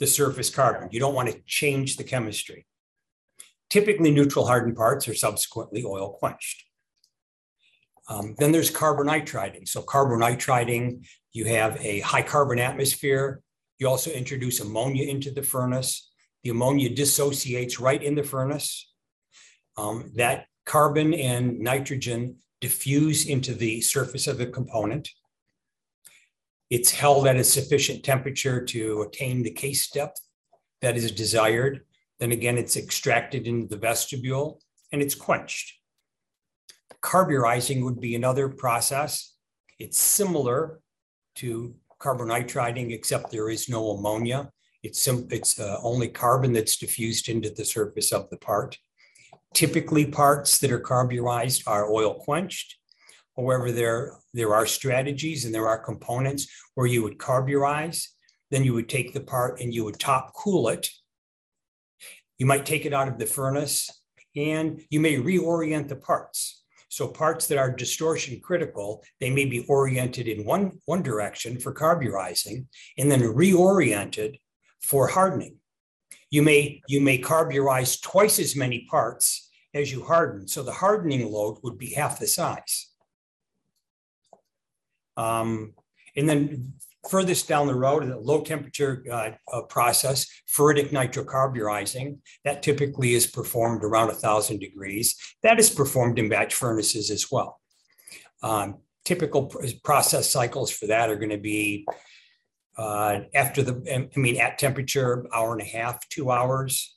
the 0.00 0.06
surface 0.06 0.50
carbon. 0.50 0.88
You 0.90 0.98
don't 0.98 1.14
want 1.14 1.30
to 1.30 1.40
change 1.46 1.96
the 1.96 2.04
chemistry. 2.04 2.66
Typically, 3.74 4.12
neutral 4.12 4.46
hardened 4.46 4.76
parts 4.76 5.08
are 5.08 5.16
subsequently 5.16 5.84
oil 5.84 6.12
quenched. 6.12 6.62
Um, 8.08 8.36
then 8.38 8.52
there's 8.52 8.70
carbonitriding. 8.70 9.66
So 9.66 9.82
carbonitriding, 9.82 11.04
you 11.32 11.46
have 11.46 11.76
a 11.80 11.98
high 11.98 12.22
carbon 12.22 12.60
atmosphere. 12.60 13.42
You 13.80 13.88
also 13.88 14.12
introduce 14.12 14.60
ammonia 14.60 15.08
into 15.08 15.32
the 15.32 15.42
furnace. 15.42 16.12
The 16.44 16.50
ammonia 16.50 16.88
dissociates 16.88 17.80
right 17.80 18.00
in 18.00 18.14
the 18.14 18.22
furnace. 18.22 18.92
Um, 19.76 20.12
that 20.14 20.46
carbon 20.64 21.12
and 21.12 21.58
nitrogen 21.58 22.36
diffuse 22.60 23.26
into 23.26 23.54
the 23.54 23.80
surface 23.80 24.28
of 24.28 24.38
the 24.38 24.46
component. 24.46 25.08
It's 26.70 26.92
held 26.92 27.26
at 27.26 27.34
a 27.34 27.42
sufficient 27.42 28.04
temperature 28.04 28.64
to 28.66 29.02
attain 29.02 29.42
the 29.42 29.50
case 29.50 29.90
depth 29.90 30.20
that 30.80 30.96
is 30.96 31.10
desired. 31.10 31.80
Then 32.20 32.32
again, 32.32 32.58
it's 32.58 32.76
extracted 32.76 33.46
into 33.46 33.68
the 33.68 33.76
vestibule 33.76 34.60
and 34.92 35.02
it's 35.02 35.14
quenched. 35.14 35.74
Carburizing 37.00 37.84
would 37.84 38.00
be 38.00 38.14
another 38.14 38.48
process. 38.48 39.34
It's 39.78 39.98
similar 39.98 40.80
to 41.36 41.74
carbonitriding, 42.00 42.92
except 42.92 43.30
there 43.30 43.50
is 43.50 43.68
no 43.68 43.90
ammonia. 43.90 44.50
It's, 44.82 45.00
sim- 45.00 45.28
it's 45.30 45.58
uh, 45.58 45.78
only 45.82 46.08
carbon 46.08 46.52
that's 46.52 46.76
diffused 46.76 47.28
into 47.28 47.50
the 47.50 47.64
surface 47.64 48.12
of 48.12 48.30
the 48.30 48.36
part. 48.36 48.78
Typically, 49.54 50.04
parts 50.04 50.58
that 50.58 50.72
are 50.72 50.80
carburized 50.80 51.66
are 51.66 51.90
oil 51.90 52.14
quenched. 52.14 52.76
However, 53.36 53.72
there, 53.72 54.18
there 54.32 54.54
are 54.54 54.66
strategies 54.66 55.44
and 55.44 55.54
there 55.54 55.68
are 55.68 55.78
components 55.78 56.46
where 56.74 56.86
you 56.86 57.02
would 57.02 57.18
carburize, 57.18 58.08
then 58.50 58.64
you 58.64 58.74
would 58.74 58.88
take 58.88 59.12
the 59.12 59.20
part 59.20 59.60
and 59.60 59.74
you 59.74 59.84
would 59.84 59.98
top 59.98 60.32
cool 60.34 60.68
it. 60.68 60.88
You 62.38 62.46
might 62.46 62.66
take 62.66 62.86
it 62.86 62.92
out 62.92 63.08
of 63.08 63.18
the 63.18 63.26
furnace 63.26 63.90
and 64.36 64.82
you 64.90 65.00
may 65.00 65.16
reorient 65.16 65.88
the 65.88 65.96
parts. 65.96 66.62
So 66.88 67.08
parts 67.08 67.46
that 67.48 67.58
are 67.58 67.70
distortion 67.70 68.40
critical, 68.40 69.02
they 69.20 69.30
may 69.30 69.46
be 69.46 69.64
oriented 69.68 70.28
in 70.28 70.44
one, 70.44 70.80
one 70.84 71.02
direction 71.02 71.58
for 71.58 71.72
carburizing 71.72 72.68
and 72.98 73.10
then 73.10 73.20
reoriented 73.20 74.38
for 74.80 75.08
hardening. 75.08 75.56
You 76.30 76.42
may, 76.42 76.82
you 76.88 77.00
may 77.00 77.18
carburize 77.18 78.00
twice 78.00 78.38
as 78.38 78.56
many 78.56 78.86
parts 78.90 79.50
as 79.72 79.90
you 79.90 80.04
harden. 80.04 80.46
So 80.46 80.62
the 80.62 80.72
hardening 80.72 81.30
load 81.30 81.58
would 81.62 81.78
be 81.78 81.94
half 81.94 82.18
the 82.18 82.26
size. 82.26 82.90
Um, 85.16 85.74
and 86.16 86.28
then 86.28 86.74
furthest 87.08 87.48
down 87.48 87.66
the 87.66 87.74
road, 87.74 88.02
the 88.08 88.18
low 88.18 88.42
temperature 88.42 89.04
uh, 89.10 89.30
uh, 89.52 89.62
process, 89.62 90.26
ferritic 90.48 90.90
nitrocarburizing, 90.90 92.18
that 92.44 92.62
typically 92.62 93.14
is 93.14 93.26
performed 93.26 93.84
around 93.84 94.10
a 94.10 94.14
thousand 94.14 94.58
degrees. 94.60 95.16
That 95.42 95.58
is 95.58 95.70
performed 95.70 96.18
in 96.18 96.28
batch 96.28 96.54
furnaces 96.54 97.10
as 97.10 97.30
well. 97.30 97.60
Um, 98.42 98.78
typical 99.04 99.46
pr 99.46 99.58
process 99.82 100.30
cycles 100.30 100.70
for 100.70 100.86
that 100.86 101.10
are 101.10 101.16
going 101.16 101.30
to 101.30 101.38
be 101.38 101.86
uh, 102.76 103.20
after 103.34 103.62
the, 103.62 104.08
I 104.16 104.18
mean, 104.18 104.40
at 104.40 104.58
temperature, 104.58 105.26
hour 105.32 105.52
and 105.52 105.62
a 105.62 105.64
half, 105.64 106.08
two 106.08 106.30
hours. 106.30 106.96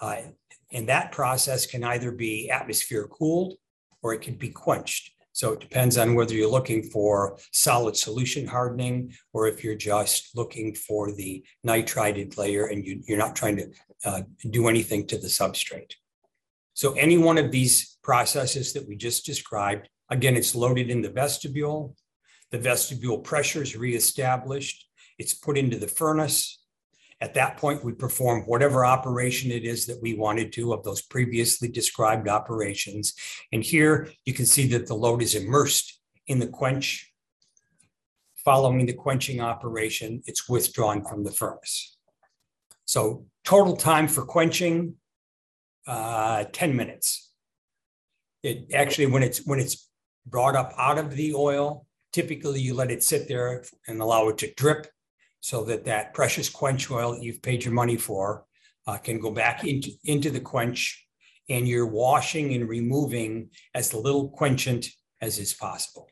Uh, 0.00 0.16
and 0.72 0.88
that 0.88 1.12
process 1.12 1.66
can 1.66 1.84
either 1.84 2.10
be 2.10 2.50
atmosphere 2.50 3.06
cooled 3.06 3.54
or 4.02 4.12
it 4.12 4.20
can 4.20 4.34
be 4.34 4.50
quenched. 4.50 5.13
So 5.34 5.52
it 5.52 5.58
depends 5.58 5.98
on 5.98 6.14
whether 6.14 6.32
you're 6.32 6.48
looking 6.48 6.84
for 6.84 7.36
solid 7.50 7.96
solution 7.96 8.46
hardening 8.46 9.12
or 9.32 9.48
if 9.48 9.64
you're 9.64 9.74
just 9.74 10.36
looking 10.36 10.76
for 10.76 11.10
the 11.10 11.44
nitrided 11.66 12.38
layer 12.38 12.66
and 12.66 12.86
you, 12.86 13.02
are 13.12 13.18
not 13.18 13.34
trying 13.34 13.56
to 13.56 13.66
uh, 14.04 14.22
do 14.50 14.68
anything 14.68 15.08
to 15.08 15.18
the 15.18 15.26
substrate. 15.26 15.94
So 16.74 16.92
any 16.92 17.18
one 17.18 17.36
of 17.36 17.50
these 17.50 17.98
processes 18.04 18.72
that 18.74 18.86
we 18.86 18.94
just 18.94 19.26
described, 19.26 19.88
again, 20.08 20.36
it's 20.36 20.54
loaded 20.54 20.88
in 20.88 21.02
the 21.02 21.10
vestibule. 21.10 21.96
The 22.52 22.58
vestibule 22.58 23.18
pressure 23.18 23.62
is 23.62 23.76
reestablished. 23.76 24.86
It's 25.18 25.34
put 25.34 25.58
into 25.58 25.78
the 25.78 25.88
furnace. 25.88 26.63
At 27.24 27.32
that 27.32 27.56
point, 27.56 27.82
we 27.82 27.92
perform 27.92 28.42
whatever 28.42 28.84
operation 28.84 29.50
it 29.50 29.64
is 29.64 29.86
that 29.86 30.02
we 30.02 30.12
wanted 30.12 30.52
to 30.52 30.74
of 30.74 30.84
those 30.84 31.00
previously 31.00 31.68
described 31.68 32.28
operations. 32.28 33.14
And 33.50 33.64
here 33.64 34.10
you 34.26 34.34
can 34.34 34.44
see 34.44 34.66
that 34.68 34.86
the 34.86 34.94
load 34.94 35.22
is 35.22 35.34
immersed 35.34 35.98
in 36.26 36.38
the 36.38 36.46
quench. 36.46 37.10
Following 38.44 38.84
the 38.84 38.92
quenching 38.92 39.40
operation, 39.40 40.22
it's 40.26 40.50
withdrawn 40.50 41.02
from 41.02 41.24
the 41.24 41.32
furnace. 41.32 41.96
So 42.84 43.24
total 43.42 43.74
time 43.74 44.06
for 44.06 44.26
quenching, 44.26 44.96
uh, 45.86 46.44
10 46.52 46.76
minutes. 46.76 47.32
It 48.42 48.74
actually, 48.74 49.06
when 49.06 49.22
it's 49.22 49.46
when 49.46 49.60
it's 49.60 49.88
brought 50.26 50.56
up 50.56 50.74
out 50.76 50.98
of 50.98 51.12
the 51.12 51.32
oil, 51.32 51.86
typically 52.12 52.60
you 52.60 52.74
let 52.74 52.90
it 52.90 53.02
sit 53.02 53.28
there 53.28 53.64
and 53.88 54.02
allow 54.02 54.28
it 54.28 54.36
to 54.38 54.52
drip 54.58 54.88
so 55.44 55.62
that 55.62 55.84
that 55.84 56.14
precious 56.14 56.48
quench 56.48 56.90
oil 56.90 57.12
that 57.12 57.22
you've 57.22 57.42
paid 57.42 57.62
your 57.62 57.74
money 57.74 57.98
for 57.98 58.46
uh, 58.86 58.96
can 58.96 59.20
go 59.20 59.30
back 59.30 59.62
into, 59.62 59.90
into 60.04 60.30
the 60.30 60.40
quench 60.40 61.06
and 61.50 61.68
you're 61.68 61.86
washing 61.86 62.54
and 62.54 62.66
removing 62.66 63.50
as 63.74 63.92
little 63.92 64.30
quenchant 64.30 64.86
as 65.20 65.38
is 65.38 65.52
possible. 65.52 66.08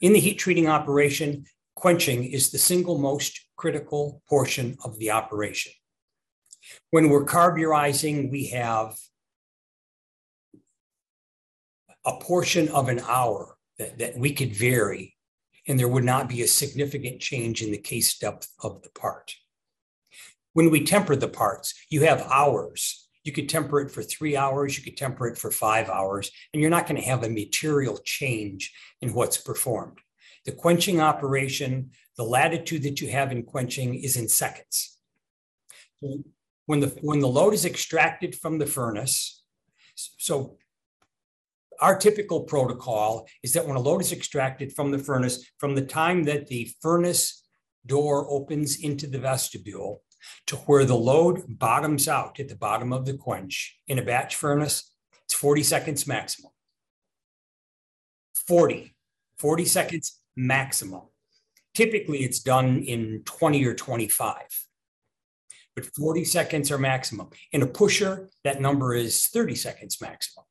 In 0.00 0.14
the 0.14 0.18
heat 0.18 0.38
treating 0.38 0.66
operation, 0.66 1.44
quenching 1.74 2.24
is 2.24 2.50
the 2.50 2.56
single 2.56 2.96
most 2.96 3.38
critical 3.58 4.22
portion 4.26 4.78
of 4.82 4.98
the 4.98 5.10
operation. 5.10 5.72
When 6.90 7.10
we're 7.10 7.24
carburizing, 7.26 8.30
we 8.30 8.46
have 8.46 8.94
a 12.06 12.12
portion 12.18 12.70
of 12.70 12.88
an 12.88 13.00
hour 13.00 13.58
that, 13.76 13.98
that 13.98 14.16
we 14.16 14.32
could 14.32 14.56
vary 14.56 15.18
and 15.70 15.78
there 15.78 15.86
would 15.86 16.02
not 16.02 16.28
be 16.28 16.42
a 16.42 16.48
significant 16.48 17.20
change 17.20 17.62
in 17.62 17.70
the 17.70 17.78
case 17.78 18.18
depth 18.18 18.48
of 18.60 18.82
the 18.82 18.90
part. 18.90 19.36
When 20.52 20.68
we 20.68 20.82
temper 20.82 21.14
the 21.14 21.28
parts, 21.28 21.74
you 21.88 22.02
have 22.02 22.26
hours. 22.28 23.06
You 23.22 23.30
could 23.30 23.48
temper 23.48 23.80
it 23.80 23.92
for 23.92 24.02
three 24.02 24.36
hours, 24.36 24.76
you 24.76 24.82
could 24.82 24.96
temper 24.96 25.28
it 25.28 25.38
for 25.38 25.52
five 25.52 25.88
hours, 25.88 26.32
and 26.52 26.60
you're 26.60 26.70
not 26.70 26.88
going 26.88 27.00
to 27.00 27.06
have 27.06 27.22
a 27.22 27.28
material 27.28 28.00
change 28.02 28.74
in 29.00 29.14
what's 29.14 29.38
performed. 29.38 29.98
The 30.44 30.50
quenching 30.50 31.00
operation, 31.00 31.90
the 32.16 32.24
latitude 32.24 32.82
that 32.82 33.00
you 33.00 33.08
have 33.10 33.30
in 33.30 33.44
quenching 33.44 33.94
is 33.94 34.16
in 34.16 34.26
seconds. 34.26 34.98
When 36.66 36.80
the, 36.80 36.88
when 37.00 37.20
the 37.20 37.28
load 37.28 37.54
is 37.54 37.64
extracted 37.64 38.34
from 38.34 38.58
the 38.58 38.66
furnace, 38.66 39.44
so 39.94 40.58
our 41.80 41.96
typical 41.96 42.42
protocol 42.42 43.26
is 43.42 43.52
that 43.54 43.66
when 43.66 43.76
a 43.76 43.80
load 43.80 44.00
is 44.00 44.12
extracted 44.12 44.72
from 44.72 44.90
the 44.90 44.98
furnace, 44.98 45.50
from 45.58 45.74
the 45.74 45.84
time 45.84 46.24
that 46.24 46.46
the 46.46 46.70
furnace 46.80 47.46
door 47.86 48.26
opens 48.28 48.80
into 48.80 49.06
the 49.06 49.18
vestibule 49.18 50.02
to 50.46 50.56
where 50.56 50.84
the 50.84 50.96
load 50.96 51.42
bottoms 51.48 52.06
out 52.08 52.38
at 52.38 52.48
the 52.48 52.56
bottom 52.56 52.92
of 52.92 53.06
the 53.06 53.14
quench 53.14 53.78
in 53.88 53.98
a 53.98 54.02
batch 54.02 54.36
furnace, 54.36 54.92
it's 55.24 55.34
40 55.34 55.62
seconds 55.62 56.06
maximum. 56.06 56.50
40, 58.46 58.94
40 59.38 59.64
seconds 59.64 60.20
maximum. 60.36 61.02
Typically, 61.74 62.18
it's 62.18 62.40
done 62.40 62.82
in 62.82 63.22
20 63.24 63.64
or 63.64 63.74
25, 63.74 64.34
but 65.76 65.86
40 65.86 66.24
seconds 66.24 66.70
are 66.70 66.78
maximum. 66.78 67.30
In 67.52 67.62
a 67.62 67.66
pusher, 67.66 68.28
that 68.44 68.60
number 68.60 68.94
is 68.94 69.28
30 69.28 69.54
seconds 69.54 70.00
maximum. 70.00 70.44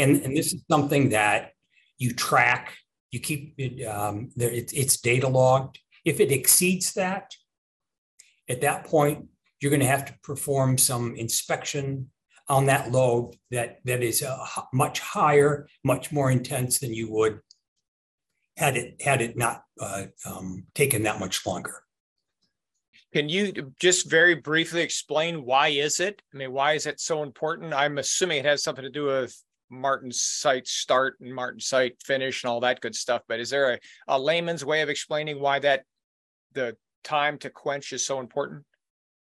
And, 0.00 0.22
and 0.22 0.36
this 0.36 0.52
is 0.52 0.62
something 0.70 1.10
that 1.10 1.52
you 1.98 2.12
track, 2.14 2.74
you 3.10 3.20
keep 3.20 3.54
it, 3.58 3.84
um, 3.86 4.30
there, 4.36 4.50
it, 4.50 4.72
it's 4.72 5.00
data 5.00 5.28
logged. 5.28 5.78
If 6.04 6.20
it 6.20 6.32
exceeds 6.32 6.94
that, 6.94 7.34
at 8.48 8.62
that 8.62 8.84
point, 8.84 9.26
you're 9.60 9.70
going 9.70 9.80
to 9.80 9.86
have 9.86 10.06
to 10.06 10.14
perform 10.22 10.78
some 10.78 11.14
inspection 11.16 12.10
on 12.48 12.66
that 12.66 12.90
load 12.90 13.36
that, 13.50 13.78
that 13.84 14.02
is 14.02 14.22
uh, 14.22 14.44
much 14.72 14.98
higher, 15.00 15.68
much 15.84 16.10
more 16.10 16.30
intense 16.30 16.78
than 16.78 16.92
you 16.92 17.10
would 17.10 17.40
had 18.60 18.76
it 18.76 19.00
had 19.00 19.22
it 19.22 19.36
not 19.36 19.64
uh, 19.80 20.04
um, 20.26 20.66
taken 20.74 21.04
that 21.04 21.18
much 21.18 21.46
longer. 21.46 21.82
Can 23.12 23.28
you 23.28 23.72
just 23.80 24.08
very 24.08 24.34
briefly 24.34 24.82
explain 24.82 25.44
why 25.44 25.68
is 25.68 25.98
it? 25.98 26.22
I 26.32 26.36
mean, 26.36 26.52
why 26.52 26.74
is 26.74 26.86
it 26.86 27.00
so 27.00 27.22
important? 27.22 27.72
I'm 27.72 27.98
assuming 27.98 28.38
it 28.38 28.44
has 28.44 28.62
something 28.62 28.84
to 28.84 28.90
do 28.90 29.06
with 29.06 29.34
martensite 29.72 30.66
start 30.66 31.16
and 31.20 31.32
martensite 31.32 32.02
finish 32.02 32.42
and 32.42 32.50
all 32.50 32.60
that 32.60 32.80
good 32.80 32.94
stuff. 32.94 33.22
But 33.28 33.40
is 33.40 33.50
there 33.50 33.74
a, 33.74 33.78
a 34.08 34.18
layman's 34.18 34.64
way 34.64 34.82
of 34.82 34.88
explaining 34.88 35.40
why 35.40 35.58
that 35.60 35.84
the 36.52 36.76
time 37.04 37.38
to 37.38 37.50
quench 37.50 37.92
is 37.92 38.04
so 38.04 38.20
important? 38.20 38.64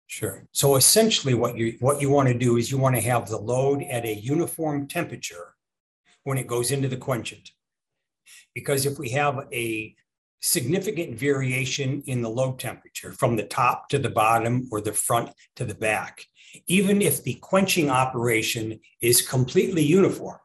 Sure. 0.07 0.47
So 0.53 0.77
essentially 0.77 1.35
what 1.35 1.57
you 1.57 1.77
what 1.81 2.01
you 2.01 2.11
want 2.11 2.29
to 2.29 2.39
do 2.39 2.57
is 2.57 2.71
you 2.71 2.79
want 2.79 2.95
to 2.95 3.01
have 3.01 3.29
the 3.29 3.39
load 3.39 3.83
at 3.83 4.05
a 4.05 4.15
uniform 4.15 4.87
temperature 4.87 5.55
when 6.23 6.39
it 6.39 6.47
goes 6.47 6.71
into 6.71 6.89
the 6.89 6.97
quenchant. 6.97 7.51
Because 8.55 8.87
if 8.87 8.99
we 8.99 9.11
have 9.11 9.47
a 9.53 9.95
significant 10.41 11.19
variation 11.19 12.03
in 12.07 12.23
the 12.23 12.31
load 12.31 12.59
temperature 12.59 13.13
from 13.13 13.35
the 13.35 13.43
top 13.43 13.89
to 13.89 13.99
the 13.99 14.11
bottom 14.11 14.69
or 14.71 14.81
the 14.81 14.93
front 14.93 15.31
to 15.57 15.65
the 15.65 15.75
back, 15.75 16.25
even 16.67 17.03
if 17.03 17.23
the 17.23 17.35
quenching 17.35 17.91
operation 17.91 18.81
is 19.01 19.27
completely 19.27 19.83
uniform, 19.83 20.39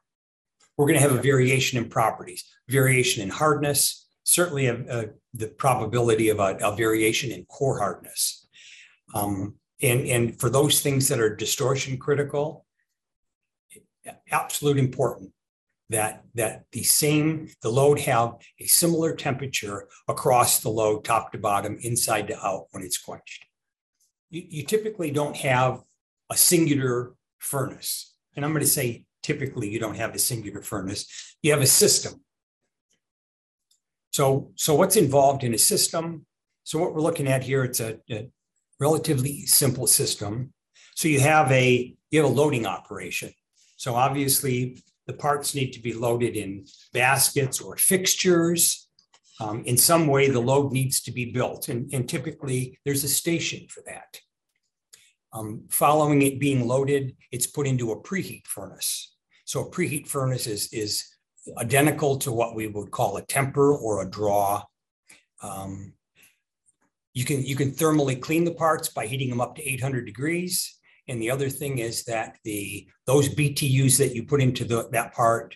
we're 0.77 0.87
going 0.87 0.99
to 0.99 1.07
have 1.07 1.17
a 1.17 1.21
variation 1.21 1.77
in 1.77 1.89
properties, 1.89 2.45
variation 2.67 3.23
in 3.23 3.29
hardness, 3.29 4.07
certainly 4.23 4.67
a, 4.67 4.75
a, 4.89 5.05
the 5.33 5.47
probability 5.47 6.29
of 6.29 6.39
a, 6.39 6.57
a, 6.61 6.75
variation 6.75 7.31
in 7.31 7.45
core 7.45 7.79
hardness. 7.79 8.47
Um, 9.13 9.55
and, 9.81 10.07
and 10.07 10.39
for 10.39 10.49
those 10.49 10.81
things 10.81 11.07
that 11.07 11.19
are 11.19 11.35
distortion 11.35 11.97
critical, 11.97 12.65
absolute 14.31 14.77
important 14.77 15.31
that, 15.89 16.23
that 16.35 16.65
the 16.71 16.83
same, 16.83 17.49
the 17.61 17.69
load 17.69 17.99
have 17.99 18.35
a 18.59 18.65
similar 18.65 19.13
temperature 19.13 19.87
across 20.07 20.59
the 20.59 20.69
load, 20.69 21.03
top 21.03 21.31
to 21.33 21.37
bottom, 21.37 21.77
inside 21.81 22.27
to 22.27 22.45
out 22.45 22.67
when 22.71 22.83
it's 22.83 22.97
quenched. 22.97 23.45
You, 24.29 24.43
you 24.47 24.63
typically 24.63 25.11
don't 25.11 25.35
have 25.35 25.81
a 26.31 26.37
singular 26.37 27.13
furnace. 27.37 28.15
And 28.35 28.43
I'm 28.43 28.51
going 28.51 28.63
to 28.63 28.67
say 28.67 29.05
typically 29.21 29.69
you 29.69 29.79
don't 29.79 29.97
have 29.97 30.15
a 30.15 30.19
singular 30.19 30.61
furnace. 30.61 31.35
You 31.43 31.51
have 31.51 31.61
a 31.61 31.67
system. 31.67 32.21
So, 34.11 34.51
so 34.55 34.73
what's 34.75 34.95
involved 34.95 35.43
in 35.43 35.53
a 35.53 35.57
system? 35.57 36.25
So 36.63 36.79
what 36.79 36.93
we're 36.93 37.01
looking 37.01 37.27
at 37.27 37.43
here, 37.43 37.63
it's 37.63 37.79
a, 37.79 37.99
a 38.09 38.29
relatively 38.79 39.45
simple 39.45 39.87
system. 39.87 40.53
So 40.95 41.07
you 41.07 41.19
have 41.19 41.51
a 41.51 41.95
you 42.09 42.21
have 42.21 42.29
a 42.29 42.33
loading 42.33 42.65
operation. 42.65 43.31
So 43.77 43.95
obviously 43.95 44.83
the 45.07 45.13
parts 45.13 45.55
need 45.55 45.71
to 45.73 45.81
be 45.81 45.93
loaded 45.93 46.35
in 46.35 46.65
baskets 46.93 47.61
or 47.61 47.77
fixtures. 47.77 48.89
Um, 49.39 49.63
in 49.65 49.77
some 49.77 50.07
way, 50.07 50.29
the 50.29 50.41
load 50.41 50.71
needs 50.71 51.01
to 51.01 51.11
be 51.11 51.31
built, 51.31 51.67
and, 51.69 51.91
and 51.93 52.07
typically 52.07 52.77
there's 52.85 53.03
a 53.03 53.07
station 53.07 53.67
for 53.69 53.81
that. 53.87 54.19
Um, 55.33 55.63
following 55.69 56.21
it 56.21 56.39
being 56.39 56.67
loaded, 56.67 57.15
it's 57.31 57.47
put 57.47 57.67
into 57.67 57.91
a 57.91 58.01
preheat 58.01 58.47
furnace. 58.47 59.15
So 59.45 59.61
a 59.61 59.71
preheat 59.71 60.07
furnace 60.07 60.47
is, 60.47 60.71
is 60.73 61.07
identical 61.57 62.17
to 62.17 62.31
what 62.31 62.55
we 62.55 62.67
would 62.67 62.91
call 62.91 63.17
a 63.17 63.25
temper 63.25 63.73
or 63.73 64.01
a 64.01 64.09
draw. 64.09 64.63
Um, 65.41 65.93
you 67.13 67.25
can 67.25 67.43
you 67.43 67.55
can 67.55 67.71
thermally 67.71 68.19
clean 68.19 68.45
the 68.45 68.53
parts 68.53 68.89
by 68.89 69.05
heating 69.05 69.29
them 69.29 69.41
up 69.41 69.55
to 69.55 69.69
800 69.69 70.05
degrees. 70.05 70.77
And 71.07 71.21
the 71.21 71.31
other 71.31 71.49
thing 71.49 71.79
is 71.79 72.03
that 72.05 72.37
the 72.43 72.87
those 73.05 73.27
BTUs 73.29 73.97
that 73.97 74.15
you 74.15 74.23
put 74.23 74.41
into 74.41 74.63
the, 74.63 74.87
that 74.91 75.13
part 75.13 75.55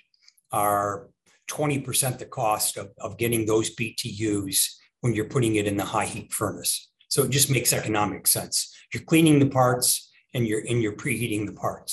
are 0.52 1.10
20% 1.50 2.18
the 2.18 2.26
cost 2.26 2.78
of, 2.78 2.90
of 3.00 3.18
getting 3.18 3.46
those 3.46 3.76
BTUs 3.76 4.68
when 5.02 5.14
you're 5.14 5.30
putting 5.30 5.56
it 5.56 5.68
in 5.68 5.78
the 5.78 5.86
high 5.86 6.06
heat 6.06 6.34
furnace. 6.34 6.92
So 7.16 7.24
it 7.24 7.32
just 7.32 7.50
makes 7.50 7.72
economic 7.72 8.28
sense. 8.28 8.76
You're 8.92 9.04
cleaning 9.04 9.40
the 9.40 9.54
parts 9.62 10.12
and 10.34 10.46
you're 10.48 10.64
and 10.70 10.82
you're 10.82 11.00
preheating 11.04 11.46
the 11.46 11.54
parts. 11.66 11.92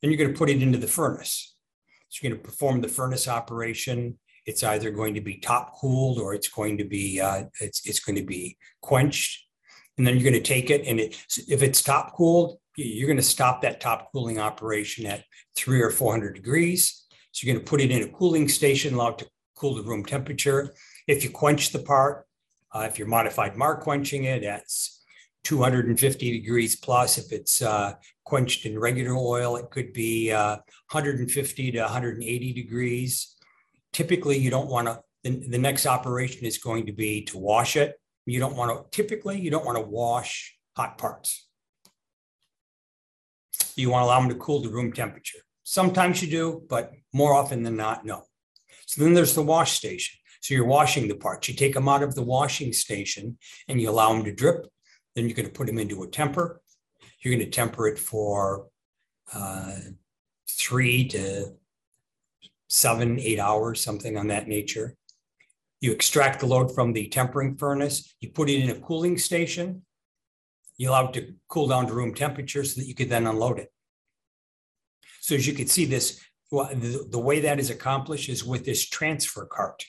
Then 0.00 0.10
you're 0.10 0.22
going 0.22 0.32
to 0.32 0.38
put 0.38 0.50
it 0.50 0.62
into 0.62 0.78
the 0.78 0.94
furnace. 0.98 1.56
So 2.08 2.20
you're 2.20 2.30
going 2.30 2.40
to 2.40 2.48
perform 2.48 2.80
the 2.80 2.94
furnace 2.98 3.26
operation 3.26 4.18
it's 4.46 4.64
either 4.64 4.90
going 4.90 5.14
to 5.14 5.20
be 5.20 5.36
top 5.36 5.76
cooled 5.78 6.18
or 6.18 6.34
it's 6.34 6.48
going 6.48 6.78
to 6.78 6.84
be 6.84 7.20
uh, 7.20 7.44
it's 7.60 7.86
it's 7.86 8.00
going 8.00 8.16
to 8.16 8.24
be 8.24 8.56
quenched, 8.80 9.46
and 9.96 10.06
then 10.06 10.14
you're 10.14 10.30
going 10.30 10.42
to 10.42 10.54
take 10.54 10.70
it 10.70 10.86
and 10.86 10.98
it 11.00 11.10
if 11.48 11.62
it's 11.62 11.82
top 11.82 12.14
cooled, 12.16 12.58
you're 12.76 13.06
going 13.06 13.16
to 13.16 13.22
stop 13.22 13.62
that 13.62 13.80
top 13.80 14.10
cooling 14.12 14.38
operation 14.38 15.06
at 15.06 15.24
three 15.56 15.80
or 15.80 15.90
four 15.90 16.12
hundred 16.12 16.34
degrees. 16.34 17.04
So 17.32 17.46
you're 17.46 17.54
going 17.54 17.64
to 17.64 17.70
put 17.70 17.80
it 17.80 17.90
in 17.90 18.02
a 18.02 18.12
cooling 18.12 18.48
station 18.48 18.94
allowed 18.94 19.18
to 19.18 19.26
cool 19.56 19.76
to 19.76 19.82
room 19.82 20.04
temperature. 20.04 20.74
If 21.06 21.24
you 21.24 21.30
quench 21.30 21.70
the 21.70 21.78
part, 21.78 22.26
uh, 22.74 22.86
if 22.88 22.98
you're 22.98 23.08
modified 23.08 23.56
marquenching 23.56 24.24
it, 24.24 24.42
that's 24.42 25.04
250 25.44 26.30
degrees 26.30 26.76
plus. 26.76 27.18
If 27.18 27.32
it's 27.32 27.62
uh, 27.62 27.94
quenched 28.24 28.66
in 28.66 28.78
regular 28.78 29.16
oil, 29.16 29.56
it 29.56 29.70
could 29.70 29.92
be 29.92 30.32
uh, 30.32 30.56
150 30.90 31.72
to 31.72 31.80
180 31.80 32.52
degrees 32.52 33.32
typically 33.92 34.38
you 34.38 34.50
don't 34.50 34.68
want 34.68 34.88
to, 34.88 35.00
the, 35.22 35.48
the 35.48 35.58
next 35.58 35.86
operation 35.86 36.44
is 36.46 36.58
going 36.58 36.86
to 36.86 36.92
be 36.92 37.22
to 37.24 37.38
wash 37.38 37.76
it. 37.76 38.00
You 38.26 38.40
don't 38.40 38.56
want 38.56 38.70
to, 38.70 38.96
typically 38.96 39.40
you 39.40 39.50
don't 39.50 39.64
want 39.64 39.76
to 39.76 39.82
wash 39.82 40.56
hot 40.76 40.98
parts. 40.98 41.46
You 43.76 43.90
want 43.90 44.02
to 44.02 44.06
allow 44.06 44.20
them 44.20 44.28
to 44.30 44.34
cool 44.36 44.62
to 44.62 44.68
room 44.68 44.92
temperature. 44.92 45.38
Sometimes 45.64 46.22
you 46.22 46.30
do, 46.30 46.62
but 46.68 46.92
more 47.12 47.34
often 47.34 47.62
than 47.62 47.76
not, 47.76 48.04
no. 48.04 48.24
So 48.86 49.02
then 49.02 49.14
there's 49.14 49.34
the 49.34 49.42
wash 49.42 49.72
station. 49.72 50.18
So 50.42 50.54
you're 50.54 50.66
washing 50.66 51.06
the 51.06 51.14
parts. 51.14 51.48
You 51.48 51.54
take 51.54 51.72
them 51.72 51.88
out 51.88 52.02
of 52.02 52.16
the 52.16 52.22
washing 52.22 52.72
station 52.72 53.38
and 53.68 53.80
you 53.80 53.88
allow 53.88 54.12
them 54.12 54.24
to 54.24 54.34
drip. 54.34 54.66
Then 55.14 55.26
you're 55.26 55.36
going 55.36 55.46
to 55.46 55.52
put 55.52 55.68
them 55.68 55.78
into 55.78 56.02
a 56.02 56.08
temper. 56.08 56.60
You're 57.20 57.34
going 57.36 57.44
to 57.44 57.50
temper 57.50 57.86
it 57.86 57.98
for 57.98 58.66
uh, 59.32 59.76
three 60.50 61.06
to 61.08 61.52
seven, 62.68 63.20
eight 63.20 63.38
hours, 63.38 63.80
something 63.80 64.16
on 64.16 64.26
that 64.28 64.48
nature. 64.48 64.96
You 65.80 65.92
extract 65.92 66.40
the 66.40 66.46
load 66.46 66.74
from 66.74 66.92
the 66.92 67.06
tempering 67.08 67.56
furnace, 67.56 68.14
you 68.20 68.30
put 68.30 68.50
it 68.50 68.62
in 68.62 68.70
a 68.70 68.80
cooling 68.80 69.18
station, 69.18 69.82
you 70.76 70.90
allow 70.90 71.08
it 71.08 71.12
to 71.14 71.34
cool 71.48 71.68
down 71.68 71.86
to 71.86 71.94
room 71.94 72.14
temperature 72.14 72.64
so 72.64 72.80
that 72.80 72.88
you 72.88 72.94
could 72.94 73.10
then 73.10 73.26
unload 73.26 73.60
it. 73.60 73.72
So 75.20 75.36
as 75.36 75.46
you 75.46 75.52
can 75.52 75.68
see 75.68 75.84
this, 75.84 76.20
the, 76.50 77.06
the 77.10 77.18
way 77.18 77.40
that 77.40 77.60
is 77.60 77.70
accomplished 77.70 78.28
is 78.28 78.44
with 78.44 78.64
this 78.64 78.88
transfer 78.88 79.46
cart. 79.46 79.84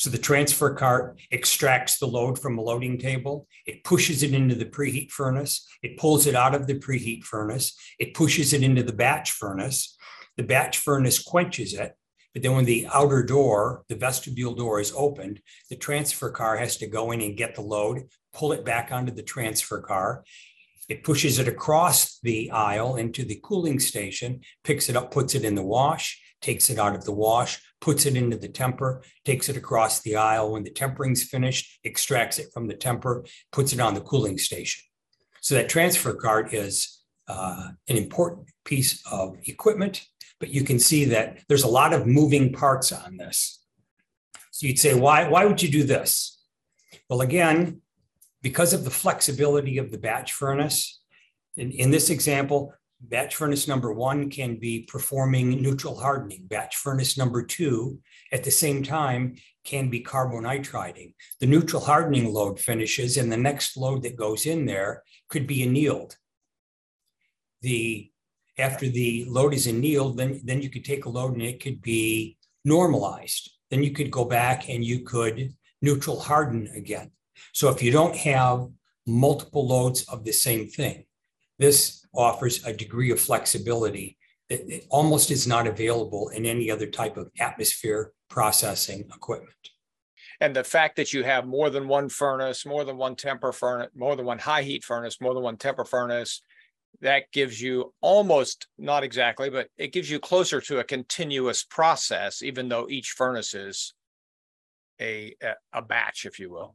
So 0.00 0.08
the 0.08 0.16
transfer 0.16 0.72
cart 0.72 1.20
extracts 1.30 1.98
the 1.98 2.06
load 2.06 2.38
from 2.38 2.56
a 2.56 2.62
loading 2.62 2.96
table. 2.96 3.46
It 3.66 3.84
pushes 3.84 4.22
it 4.22 4.32
into 4.32 4.54
the 4.54 4.64
preheat 4.64 5.10
furnace. 5.10 5.68
It 5.82 5.98
pulls 5.98 6.26
it 6.26 6.34
out 6.34 6.54
of 6.54 6.66
the 6.66 6.78
preheat 6.78 7.22
furnace. 7.22 7.78
It 7.98 8.14
pushes 8.14 8.54
it 8.54 8.62
into 8.62 8.82
the 8.82 8.94
batch 8.94 9.32
furnace. 9.32 9.98
The 10.38 10.42
batch 10.42 10.78
furnace 10.78 11.22
quenches 11.22 11.74
it. 11.74 11.92
But 12.32 12.42
then 12.42 12.54
when 12.54 12.64
the 12.64 12.88
outer 12.90 13.22
door, 13.22 13.84
the 13.90 13.94
vestibule 13.94 14.54
door 14.54 14.80
is 14.80 14.94
opened, 14.96 15.42
the 15.68 15.76
transfer 15.76 16.30
car 16.30 16.56
has 16.56 16.78
to 16.78 16.86
go 16.86 17.10
in 17.10 17.20
and 17.20 17.36
get 17.36 17.54
the 17.54 17.60
load, 17.60 18.04
pull 18.32 18.52
it 18.52 18.64
back 18.64 18.92
onto 18.92 19.12
the 19.12 19.22
transfer 19.22 19.82
car. 19.82 20.24
It 20.88 21.04
pushes 21.04 21.38
it 21.38 21.46
across 21.46 22.18
the 22.20 22.50
aisle 22.52 22.96
into 22.96 23.22
the 23.22 23.38
cooling 23.42 23.78
station, 23.78 24.40
picks 24.64 24.88
it 24.88 24.96
up, 24.96 25.10
puts 25.10 25.34
it 25.34 25.44
in 25.44 25.56
the 25.56 25.62
wash, 25.62 26.18
takes 26.40 26.70
it 26.70 26.78
out 26.78 26.94
of 26.94 27.04
the 27.04 27.12
wash, 27.12 27.60
puts 27.80 28.06
it 28.06 28.16
into 28.16 28.36
the 28.36 28.48
temper, 28.48 29.02
takes 29.24 29.48
it 29.48 29.56
across 29.56 30.00
the 30.00 30.16
aisle. 30.16 30.52
When 30.52 30.64
the 30.64 30.70
tempering's 30.70 31.24
finished, 31.24 31.80
extracts 31.84 32.38
it 32.38 32.52
from 32.52 32.66
the 32.66 32.74
temper, 32.74 33.24
puts 33.52 33.72
it 33.72 33.80
on 33.80 33.94
the 33.94 34.00
cooling 34.00 34.38
station. 34.38 34.82
So 35.40 35.54
that 35.54 35.68
transfer 35.68 36.14
cart 36.14 36.52
is 36.52 37.02
uh, 37.28 37.68
an 37.88 37.96
important 37.96 38.48
piece 38.64 39.02
of 39.10 39.36
equipment 39.44 40.06
but 40.40 40.48
you 40.48 40.64
can 40.64 40.78
see 40.78 41.04
that 41.04 41.38
there's 41.48 41.62
a 41.62 41.68
lot 41.68 41.92
of 41.92 42.06
moving 42.06 42.52
parts 42.52 42.90
on 42.90 43.18
this. 43.18 43.62
So 44.50 44.66
you'd 44.66 44.78
say, 44.78 44.94
why, 44.94 45.28
why 45.28 45.44
would 45.44 45.62
you 45.62 45.70
do 45.70 45.84
this? 45.84 46.42
Well, 47.08 47.20
again, 47.20 47.82
because 48.42 48.72
of 48.72 48.84
the 48.84 48.90
flexibility 48.90 49.78
of 49.78 49.92
the 49.92 49.98
batch 49.98 50.32
furnace, 50.32 50.98
in, 51.56 51.70
in 51.72 51.90
this 51.90 52.08
example, 52.08 52.72
batch 53.00 53.34
furnace 53.34 53.66
number 53.66 53.92
one 53.92 54.30
can 54.30 54.56
be 54.56 54.82
performing 54.82 55.62
neutral 55.62 55.98
hardening. 55.98 56.46
Batch 56.46 56.76
furnace 56.76 57.16
number 57.16 57.42
two, 57.42 57.98
at 58.32 58.44
the 58.44 58.50
same 58.50 58.82
time, 58.82 59.36
can 59.64 59.88
be 59.88 60.02
carbonitriding. 60.02 61.14
The 61.40 61.46
neutral 61.46 61.82
hardening 61.82 62.32
load 62.32 62.60
finishes, 62.60 63.16
and 63.16 63.30
the 63.30 63.36
next 63.36 63.76
load 63.76 64.02
that 64.02 64.16
goes 64.16 64.46
in 64.46 64.66
there 64.66 65.02
could 65.28 65.46
be 65.46 65.62
annealed. 65.62 66.16
The 67.62 68.10
after 68.58 68.88
the 68.88 69.24
load 69.26 69.54
is 69.54 69.66
annealed, 69.66 70.18
then, 70.18 70.40
then 70.44 70.60
you 70.60 70.68
could 70.68 70.84
take 70.84 71.06
a 71.06 71.08
load 71.08 71.32
and 71.32 71.42
it 71.42 71.62
could 71.62 71.80
be 71.80 72.36
normalized. 72.64 73.50
Then 73.70 73.82
you 73.82 73.92
could 73.92 74.10
go 74.10 74.24
back 74.24 74.68
and 74.68 74.84
you 74.84 75.00
could 75.00 75.54
neutral 75.80 76.20
harden 76.20 76.68
again. 76.76 77.10
So 77.52 77.70
if 77.70 77.82
you 77.82 77.90
don't 77.90 78.16
have 78.16 78.68
multiple 79.06 79.66
loads 79.66 80.02
of 80.08 80.24
the 80.24 80.32
same 80.32 80.68
thing, 80.68 81.06
this 81.58 81.99
offers 82.14 82.64
a 82.64 82.72
degree 82.72 83.10
of 83.10 83.20
flexibility 83.20 84.16
that 84.48 84.84
almost 84.88 85.30
is 85.30 85.46
not 85.46 85.66
available 85.66 86.28
in 86.30 86.44
any 86.44 86.70
other 86.70 86.86
type 86.86 87.16
of 87.16 87.30
atmosphere 87.38 88.12
processing 88.28 89.00
equipment. 89.14 89.54
And 90.40 90.56
the 90.56 90.64
fact 90.64 90.96
that 90.96 91.12
you 91.12 91.22
have 91.22 91.46
more 91.46 91.70
than 91.70 91.86
one 91.86 92.08
furnace, 92.08 92.64
more 92.64 92.84
than 92.84 92.96
one 92.96 93.14
temper 93.14 93.52
furnace, 93.52 93.90
more 93.94 94.16
than 94.16 94.24
one 94.24 94.38
high 94.38 94.62
heat 94.62 94.82
furnace, 94.82 95.20
more 95.20 95.34
than 95.34 95.42
one 95.42 95.56
temper 95.56 95.84
furnace, 95.84 96.42
that 97.02 97.30
gives 97.32 97.60
you 97.60 97.92
almost 98.00 98.66
not 98.78 99.04
exactly, 99.04 99.50
but 99.50 99.68
it 99.78 99.92
gives 99.92 100.10
you 100.10 100.18
closer 100.18 100.60
to 100.60 100.78
a 100.78 100.84
continuous 100.84 101.62
process, 101.64 102.42
even 102.42 102.68
though 102.68 102.88
each 102.88 103.10
furnace 103.10 103.54
is 103.54 103.94
a 105.00 105.34
a 105.72 105.82
batch, 105.82 106.26
if 106.26 106.38
you 106.38 106.50
will. 106.50 106.74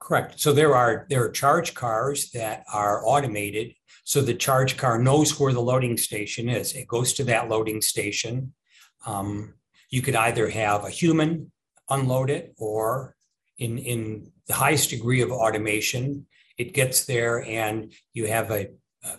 Correct. 0.00 0.40
So 0.40 0.52
there 0.52 0.74
are 0.74 1.06
there 1.10 1.24
are 1.24 1.30
charge 1.30 1.74
cars 1.74 2.30
that 2.30 2.64
are 2.72 3.02
automated. 3.04 3.74
So 4.04 4.20
the 4.20 4.34
charge 4.34 4.76
car 4.76 4.98
knows 4.98 5.38
where 5.38 5.52
the 5.52 5.60
loading 5.60 5.96
station 5.96 6.48
is. 6.48 6.74
It 6.74 6.88
goes 6.88 7.12
to 7.14 7.24
that 7.24 7.48
loading 7.48 7.82
station. 7.82 8.54
Um, 9.06 9.54
you 9.90 10.02
could 10.02 10.14
either 10.14 10.48
have 10.48 10.84
a 10.84 10.90
human 10.90 11.52
unload 11.90 12.30
it, 12.30 12.54
or 12.58 13.16
in 13.58 13.78
in 13.78 14.32
the 14.46 14.54
highest 14.54 14.90
degree 14.90 15.20
of 15.20 15.30
automation, 15.30 16.26
it 16.56 16.74
gets 16.74 17.04
there 17.04 17.44
and 17.44 17.92
you 18.12 18.26
have 18.26 18.50
a 18.50 18.68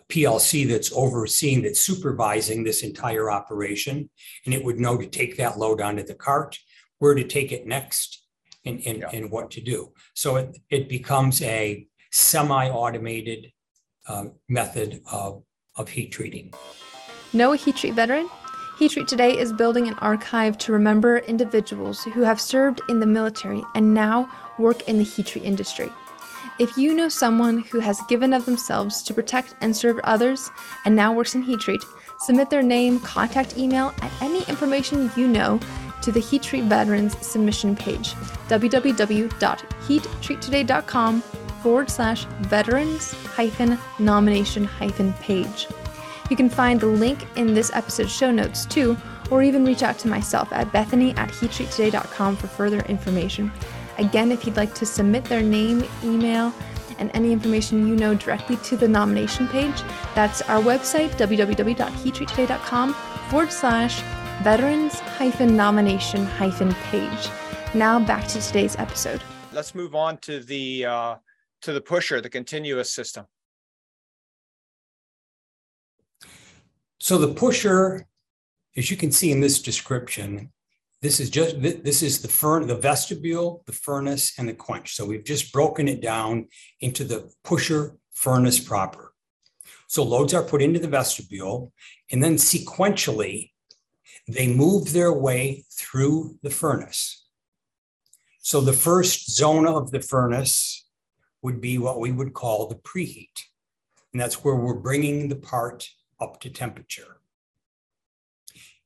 PLC 0.10 0.68
that's 0.68 0.92
overseeing, 0.94 1.62
that's 1.62 1.82
supervising 1.82 2.64
this 2.64 2.84
entire 2.84 3.32
operation. 3.32 4.10
And 4.46 4.54
it 4.54 4.64
would 4.64 4.80
know 4.80 4.98
to 4.98 5.08
take 5.08 5.38
that 5.38 5.58
load 5.58 5.82
onto 5.82 6.04
the 6.04 6.16
cart, 6.16 6.58
where 7.00 7.16
to 7.16 7.24
take 7.24 7.52
it 7.52 7.66
next, 7.66 8.24
and, 8.70 8.82
and, 8.86 8.98
yeah. 9.00 9.10
and 9.14 9.32
what 9.32 9.52
to 9.52 9.62
do. 9.62 9.92
So 10.14 10.38
it, 10.38 10.58
it 10.70 10.90
becomes 10.90 11.42
a 11.42 11.88
semi 12.12 12.70
automated 12.70 13.52
uh, 14.08 14.26
method 14.48 15.02
of, 15.12 15.44
of 15.76 15.90
heat 15.90 16.12
treating. 16.12 16.54
Know 17.34 17.54
a 17.54 17.58
heat 17.58 17.76
treat 17.76 17.94
veteran? 17.94 18.30
Heat 18.80 18.92
Treat 18.92 19.10
Today 19.10 19.38
is 19.38 19.52
building 19.52 19.90
an 19.90 19.96
archive 19.96 20.58
to 20.60 20.72
remember 20.72 21.18
individuals 21.18 22.02
who 22.06 22.22
have 22.22 22.40
served 22.40 22.80
in 22.88 23.02
the 23.02 23.06
military 23.06 23.62
and 23.76 23.94
now 23.94 24.32
work 24.58 24.88
in 24.88 24.98
the 24.98 25.04
heat 25.04 25.26
treat 25.26 25.44
industry. 25.44 25.92
If 26.60 26.78
you 26.78 26.94
know 26.94 27.10
someone 27.10 27.60
who 27.60 27.80
has 27.80 28.00
given 28.08 28.32
of 28.32 28.46
themselves 28.46 29.04
to 29.04 29.14
protect 29.14 29.54
and 29.60 29.76
serve 29.76 30.00
others 30.06 30.50
and 30.86 30.96
now 30.96 31.12
works 31.12 31.36
in 31.36 31.42
heat 31.42 31.60
treat, 31.60 31.82
submit 32.22 32.50
their 32.50 32.64
name, 32.64 33.02
contact 33.02 33.58
email, 33.58 33.94
and 34.02 34.12
any 34.22 34.44
information 34.48 35.12
you 35.18 35.28
know 35.28 35.60
to 36.02 36.12
the 36.12 36.20
Heat 36.20 36.44
Treat 36.44 36.66
Veterans 36.66 37.16
submission 37.26 37.76
page 37.76 38.14
www.heattreattoday.com 38.50 41.24
forward 41.62 41.90
slash 41.90 42.26
veterans 42.42 43.14
hyphen 43.26 43.78
nomination 44.00 44.64
hyphen 44.64 45.14
page. 45.14 45.68
You 46.30 46.36
can 46.36 46.50
find 46.50 46.80
the 46.80 46.88
link 46.88 47.26
in 47.36 47.54
this 47.54 47.72
episode's 47.74 48.12
show 48.12 48.32
notes 48.32 48.66
too, 48.66 48.98
or 49.32 49.44
even 49.44 49.66
reach 49.66 49.84
out 49.84 50.00
to 50.00 50.08
myself 50.08 50.52
at 50.52 50.72
bethany 50.72 51.12
at 51.12 51.30
heattreattoday.com 51.30 52.38
for 52.38 52.48
further 52.48 52.80
information. 52.82 53.52
Again, 53.98 54.32
if 54.32 54.46
you'd 54.46 54.56
like 54.56 54.74
to 54.76 54.86
submit 54.86 55.26
their 55.26 55.42
name, 55.42 55.84
email, 56.04 56.54
and 57.00 57.12
any 57.14 57.32
information 57.32 57.88
you 57.88 57.96
know 57.96 58.14
directly 58.14 58.58
to 58.58 58.78
the 58.78 58.88
nomination 58.88 59.48
page, 59.48 59.82
that's 60.16 60.42
our 60.44 60.62
website, 60.62 61.10
www.heattreattoday.com 61.12 62.94
forward 63.30 63.52
slash 63.52 64.02
veterans 64.44 65.00
hyphen 65.00 65.56
nomination 65.56 66.26
hyphen 66.26 66.74
page. 66.92 67.30
Now 67.74 68.00
back 68.00 68.28
to 68.30 68.42
today's 68.42 68.76
episode. 68.78 69.22
Let's 69.52 69.76
move 69.76 69.96
on 69.96 70.18
to 70.20 70.40
the 70.40 70.86
uh, 70.86 71.16
to 71.62 71.74
the 71.74 71.82
pusher, 71.82 72.22
the 72.22 72.30
continuous 72.30 72.94
system. 72.94 73.26
So 77.00 77.18
the 77.18 77.34
pusher, 77.34 78.08
as 78.78 78.90
you 78.90 78.98
can 78.98 79.12
see 79.12 79.32
in 79.32 79.42
this 79.42 79.62
description, 79.62 80.52
this 81.02 81.20
is 81.20 81.30
just 81.30 81.62
this 81.62 82.02
is 82.02 82.22
the 82.22 82.28
furn 82.28 82.68
the 82.68 82.76
vestibule, 82.76 83.64
the 83.66 83.74
furnace, 83.74 84.34
and 84.38 84.48
the 84.48 84.54
quench. 84.54 84.96
So 84.96 85.06
we've 85.06 85.24
just 85.24 85.52
broken 85.52 85.88
it 85.88 86.02
down 86.02 86.48
into 86.80 87.04
the 87.04 87.30
pusher 87.44 87.98
furnace 88.14 88.60
proper. 88.60 89.14
So 89.88 90.04
loads 90.04 90.34
are 90.34 90.44
put 90.44 90.62
into 90.62 90.80
the 90.80 90.88
vestibule, 90.88 91.74
and 92.12 92.24
then 92.24 92.36
sequentially, 92.36 93.52
they 94.34 94.54
move 94.54 94.94
their 94.94 95.12
way 95.12 95.66
through 95.72 96.38
the 96.44 96.50
furnace. 96.50 97.26
So 98.42 98.62
the 98.62 98.74
first 98.74 99.32
zone 99.32 99.68
of 99.68 99.92
the 99.92 100.02
furnace 100.02 100.88
would 101.42 101.62
be 101.62 101.78
what 101.78 102.00
we 102.00 102.12
would 102.12 102.34
call 102.34 102.68
the 102.68 102.76
preheat. 102.76 103.44
And 104.14 104.22
that's 104.22 104.44
where 104.44 104.56
we're 104.56 104.74
bringing 104.74 105.30
the 105.30 105.36
part 105.36 105.90
up 106.20 106.40
to 106.42 106.50
temperature. 106.50 107.18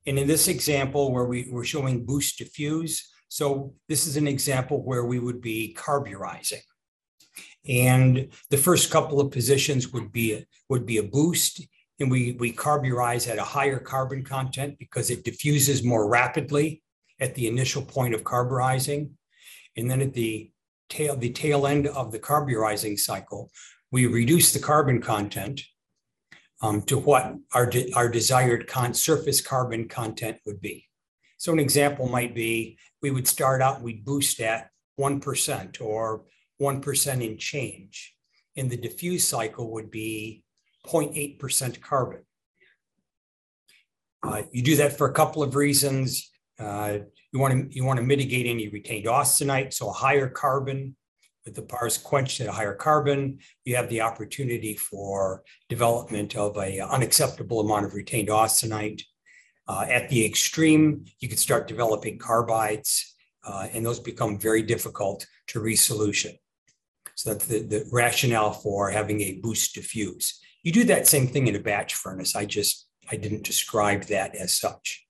And 0.06 0.20
in 0.20 0.28
this 0.28 0.48
example 0.48 1.12
where 1.12 1.26
we, 1.26 1.48
we're 1.50 1.64
showing 1.64 2.06
boost 2.06 2.38
diffuse, 2.38 3.10
so 3.30 3.74
this 3.88 4.06
is 4.06 4.18
an 4.18 4.28
example 4.28 4.84
where 4.84 5.06
we 5.06 5.20
would 5.20 5.42
be 5.42 5.74
carburizing. 5.74 6.62
And 7.68 8.30
the 8.50 8.58
first 8.58 8.92
couple 8.92 9.20
of 9.20 9.32
positions 9.32 9.92
would 9.94 10.12
be 10.12 10.34
a, 10.34 10.46
would 10.70 10.86
be 10.86 10.98
a 10.98 11.04
boost, 11.04 11.66
and 12.04 12.12
we, 12.12 12.34
we 12.34 12.52
carburize 12.52 13.30
at 13.30 13.40
a 13.40 13.44
higher 13.44 13.80
carbon 13.80 14.24
content 14.24 14.78
because 14.78 15.10
it 15.10 15.24
diffuses 15.24 15.84
more 15.84 16.08
rapidly 16.08 16.84
at 17.22 17.34
the 17.34 17.48
initial 17.48 17.82
point 17.82 18.14
of 18.14 18.26
carburizing. 18.26 19.12
And 19.78 19.90
then 19.90 20.02
at 20.02 20.14
the 20.14 20.52
tail, 20.90 21.16
the 21.16 21.32
tail 21.32 21.66
end 21.66 21.88
of 21.88 22.12
the 22.12 22.20
carburizing 22.20 22.98
cycle, 22.98 23.50
we 23.90 24.06
reduce 24.06 24.52
the 24.52 24.60
carbon 24.60 25.02
content 25.02 25.62
um, 26.62 26.82
to 26.84 26.98
what 26.98 27.36
our, 27.54 27.66
de- 27.66 27.94
our 27.94 28.10
desired 28.10 28.70
surface 28.92 29.40
carbon 29.40 29.88
content 29.88 30.38
would 30.46 30.60
be. 30.60 30.86
So 31.38 31.54
an 31.54 31.60
example 31.60 32.10
might 32.10 32.36
be 32.36 32.78
we 33.02 33.12
would 33.12 33.30
start 33.30 33.62
out, 33.62 33.82
we'd 33.82 34.04
boost 34.04 34.42
at 34.42 34.70
1% 35.00 35.82
or 35.82 36.26
1% 36.62 37.26
in 37.26 37.38
change. 37.38 38.14
And 38.58 38.70
the 38.70 38.78
diffuse 38.78 39.26
cycle 39.26 39.72
would 39.72 39.90
be 39.90 40.44
0.8% 40.88 41.82
carbon. 41.82 42.22
Uh, 44.22 44.44
you 44.52 44.62
do 44.62 44.76
that 44.78 44.98
for 44.98 45.08
a 45.08 45.14
couple 45.14 45.44
of 45.44 45.56
reasons. 45.56 46.32
Uh, 46.60 47.00
you 47.32 47.40
want 47.40 47.54
to 47.54 47.76
you 47.76 47.84
want 47.84 47.98
to 47.98 48.06
mitigate 48.06 48.46
any 48.46 48.70
retained 48.70 49.06
austenite, 49.06 49.74
so 49.74 49.90
a 49.90 49.94
higher 49.94 50.30
carbon 50.30 50.96
with 51.46 51.56
the 51.56 51.62
bars 51.62 51.98
quenched 51.98 52.40
at 52.42 52.48
a 52.48 52.52
higher 52.52 52.74
carbon, 52.74 53.40
you 53.66 53.76
have 53.76 53.90
the 53.90 54.02
opportunity 54.02 54.76
for 54.76 55.44
development 55.70 56.36
of 56.36 56.58
a 56.58 56.80
unacceptable 56.80 57.60
amount 57.60 57.86
of 57.86 57.94
retained 57.94 58.30
austenite. 58.30 59.02
Uh, 59.68 59.86
at 59.90 60.10
the 60.10 60.26
extreme, 60.26 61.06
you 61.20 61.30
could 61.30 61.40
start 61.40 61.68
developing 61.68 62.18
carbides, 62.18 63.02
uh, 63.46 63.68
and 63.74 63.86
those 63.86 64.00
become 64.00 64.38
very 64.38 64.62
difficult 64.62 65.26
to 65.48 65.60
resolution. 65.60 66.34
So 67.16 67.32
that's 67.32 67.46
the, 67.46 67.60
the 67.60 67.86
rationale 67.92 68.52
for 68.52 68.90
having 68.90 69.22
a 69.22 69.40
boost 69.42 69.76
diffuse. 69.76 70.40
You 70.64 70.72
do 70.72 70.86
that 70.86 71.08
same 71.08 71.28
thing 71.28 71.48
in 71.48 71.56
a 71.56 71.60
batch 71.60 71.94
furnace. 71.94 72.36
I 72.36 72.46
just, 72.46 72.88
I 73.12 73.18
didn't 73.18 73.44
describe 73.44 74.04
that 74.04 74.34
as 74.36 74.58
such. 74.58 75.06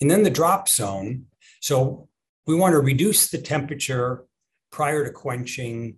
And 0.00 0.10
then 0.10 0.24
the 0.24 0.30
drop 0.30 0.68
zone. 0.68 1.26
So 1.60 2.08
we 2.46 2.54
want 2.54 2.72
to 2.72 2.80
reduce 2.80 3.30
the 3.30 3.38
temperature 3.38 4.24
prior 4.70 5.04
to 5.04 5.12
quenching. 5.12 5.96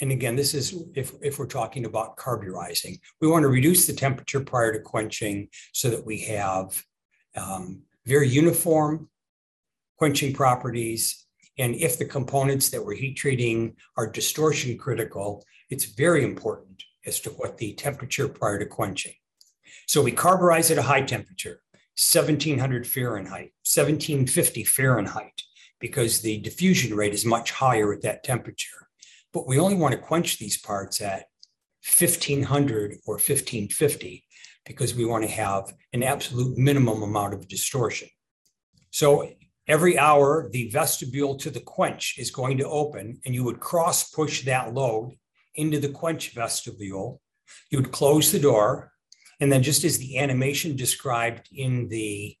And 0.00 0.12
again, 0.12 0.36
this 0.36 0.54
is 0.54 0.74
if, 0.94 1.12
if 1.20 1.38
we're 1.38 1.46
talking 1.46 1.84
about 1.84 2.16
carburizing, 2.16 2.98
we 3.20 3.28
want 3.28 3.42
to 3.42 3.48
reduce 3.48 3.86
the 3.86 3.92
temperature 3.92 4.40
prior 4.40 4.72
to 4.72 4.80
quenching 4.80 5.48
so 5.72 5.90
that 5.90 6.06
we 6.06 6.20
have 6.20 6.82
um, 7.36 7.82
very 8.06 8.28
uniform 8.28 9.08
quenching 9.98 10.32
properties. 10.32 11.26
And 11.58 11.74
if 11.74 11.98
the 11.98 12.04
components 12.04 12.70
that 12.70 12.84
we're 12.84 12.94
heat 12.94 13.14
treating 13.14 13.76
are 13.96 14.10
distortion 14.10 14.76
critical, 14.78 15.44
it's 15.70 15.84
very 15.84 16.24
important 16.24 16.84
as 17.06 17.20
to 17.20 17.30
what 17.30 17.58
the 17.58 17.72
temperature 17.74 18.28
prior 18.28 18.58
to 18.58 18.66
quenching. 18.66 19.14
So 19.86 20.02
we 20.02 20.12
carburize 20.12 20.70
at 20.70 20.78
a 20.78 20.82
high 20.82 21.02
temperature, 21.02 21.60
1700 21.96 22.86
Fahrenheit, 22.86 23.52
1750 23.64 24.64
Fahrenheit 24.64 25.42
because 25.80 26.22
the 26.22 26.38
diffusion 26.38 26.96
rate 26.96 27.12
is 27.12 27.26
much 27.26 27.50
higher 27.50 27.92
at 27.92 28.00
that 28.02 28.24
temperature. 28.24 28.88
But 29.34 29.46
we 29.46 29.58
only 29.58 29.76
want 29.76 29.92
to 29.92 30.00
quench 30.00 30.38
these 30.38 30.56
parts 30.56 31.00
at 31.00 31.26
1500 31.84 32.92
or 33.06 33.16
1550 33.16 34.24
because 34.64 34.94
we 34.94 35.04
want 35.04 35.24
to 35.24 35.30
have 35.30 35.74
an 35.92 36.02
absolute 36.02 36.56
minimum 36.56 37.02
amount 37.02 37.34
of 37.34 37.48
distortion. 37.48 38.08
So 38.90 39.28
every 39.68 39.98
hour, 39.98 40.48
the 40.50 40.70
vestibule 40.70 41.36
to 41.36 41.50
the 41.50 41.60
quench 41.60 42.14
is 42.16 42.30
going 42.30 42.58
to 42.58 42.68
open, 42.68 43.20
and 43.26 43.34
you 43.34 43.44
would 43.44 43.60
cross 43.60 44.10
push 44.10 44.44
that 44.44 44.72
load 44.72 45.16
into 45.54 45.78
the 45.78 45.88
quench 45.88 46.30
vestibule. 46.30 47.20
You 47.70 47.78
would 47.78 47.92
close 47.92 48.32
the 48.32 48.38
door, 48.38 48.92
and 49.40 49.50
then, 49.50 49.62
just 49.62 49.84
as 49.84 49.98
the 49.98 50.18
animation 50.18 50.76
described 50.76 51.48
in 51.52 51.88
the 51.88 52.36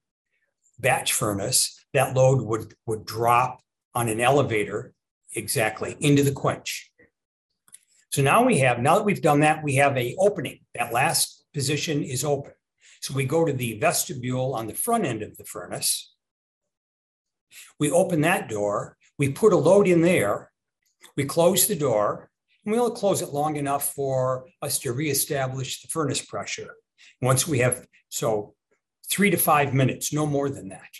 batch 0.78 1.12
furnace, 1.12 1.84
that 1.92 2.14
load 2.14 2.42
would, 2.42 2.74
would 2.86 3.04
drop 3.04 3.60
on 3.94 4.08
an 4.08 4.20
elevator 4.20 4.94
exactly 5.34 5.96
into 6.00 6.22
the 6.22 6.32
quench. 6.32 6.90
So 8.10 8.22
now 8.22 8.44
we 8.44 8.58
have, 8.58 8.78
now 8.78 8.96
that 8.96 9.04
we've 9.04 9.22
done 9.22 9.40
that, 9.40 9.64
we 9.64 9.74
have 9.74 9.96
a 9.96 10.14
opening. 10.18 10.60
That 10.74 10.92
last 10.92 11.44
position 11.52 12.02
is 12.02 12.24
open. 12.24 12.52
So 13.00 13.12
we 13.12 13.24
go 13.24 13.44
to 13.44 13.52
the 13.52 13.78
vestibule 13.78 14.54
on 14.54 14.66
the 14.66 14.74
front 14.74 15.04
end 15.04 15.22
of 15.22 15.36
the 15.36 15.44
furnace. 15.44 16.14
We 17.78 17.90
open 17.90 18.20
that 18.22 18.48
door, 18.48 18.96
we 19.18 19.30
put 19.30 19.52
a 19.52 19.56
load 19.56 19.86
in 19.86 20.02
there, 20.02 20.50
we 21.16 21.24
close 21.24 21.66
the 21.66 21.76
door, 21.76 22.30
and 22.64 22.72
we 22.72 22.78
only 22.78 22.96
close 22.96 23.22
it 23.22 23.32
long 23.32 23.56
enough 23.56 23.92
for 23.92 24.46
us 24.62 24.78
to 24.80 24.92
reestablish 24.92 25.82
the 25.82 25.88
furnace 25.88 26.24
pressure. 26.24 26.74
Once 27.20 27.46
we 27.46 27.58
have, 27.58 27.86
so 28.08 28.54
three 29.10 29.30
to 29.30 29.36
five 29.36 29.74
minutes, 29.74 30.12
no 30.12 30.26
more 30.26 30.48
than 30.48 30.68
that. 30.68 30.90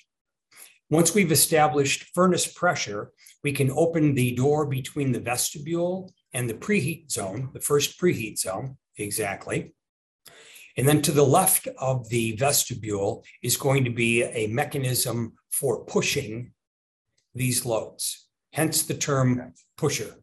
Once 0.90 1.14
we've 1.14 1.32
established 1.32 2.10
furnace 2.14 2.46
pressure, 2.46 3.10
we 3.42 3.52
can 3.52 3.70
open 3.70 4.14
the 4.14 4.34
door 4.34 4.66
between 4.66 5.12
the 5.12 5.20
vestibule 5.20 6.12
and 6.32 6.48
the 6.48 6.54
preheat 6.54 7.10
zone, 7.10 7.50
the 7.54 7.60
first 7.60 7.98
preheat 7.98 8.38
zone, 8.38 8.76
exactly. 8.98 9.74
And 10.76 10.86
then 10.86 11.02
to 11.02 11.12
the 11.12 11.24
left 11.24 11.68
of 11.78 12.08
the 12.08 12.36
vestibule 12.36 13.24
is 13.42 13.56
going 13.56 13.84
to 13.84 13.90
be 13.90 14.24
a 14.24 14.48
mechanism 14.48 15.34
for 15.50 15.84
pushing 15.84 16.52
these 17.34 17.64
loads, 17.64 18.28
hence 18.52 18.82
the 18.82 18.94
term 18.94 19.54
pusher. 19.76 20.16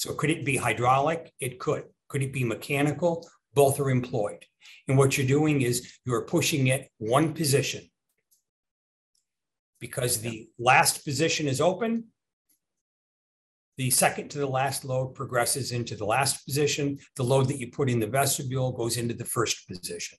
So 0.00 0.14
could 0.14 0.30
it 0.30 0.46
be 0.46 0.56
hydraulic? 0.56 1.30
It 1.40 1.58
could. 1.58 1.84
Could 2.08 2.22
it 2.22 2.32
be 2.32 2.42
mechanical? 2.42 3.28
Both 3.52 3.78
are 3.80 3.90
employed. 3.90 4.46
And 4.88 4.96
what 4.96 5.18
you're 5.18 5.26
doing 5.26 5.60
is 5.60 5.92
you're 6.06 6.24
pushing 6.24 6.68
it 6.68 6.88
one 6.96 7.34
position 7.34 7.82
because 9.78 10.22
the 10.22 10.48
last 10.58 11.04
position 11.04 11.46
is 11.46 11.60
open. 11.60 12.04
The 13.76 13.90
second 13.90 14.30
to 14.30 14.38
the 14.38 14.46
last 14.46 14.86
load 14.86 15.14
progresses 15.14 15.70
into 15.70 15.96
the 15.96 16.06
last 16.06 16.46
position. 16.46 16.98
The 17.16 17.24
load 17.24 17.48
that 17.48 17.58
you 17.58 17.70
put 17.70 17.90
in 17.90 18.00
the 18.00 18.06
vestibule 18.06 18.72
goes 18.72 18.96
into 18.96 19.12
the 19.12 19.26
first 19.26 19.68
position. 19.68 20.18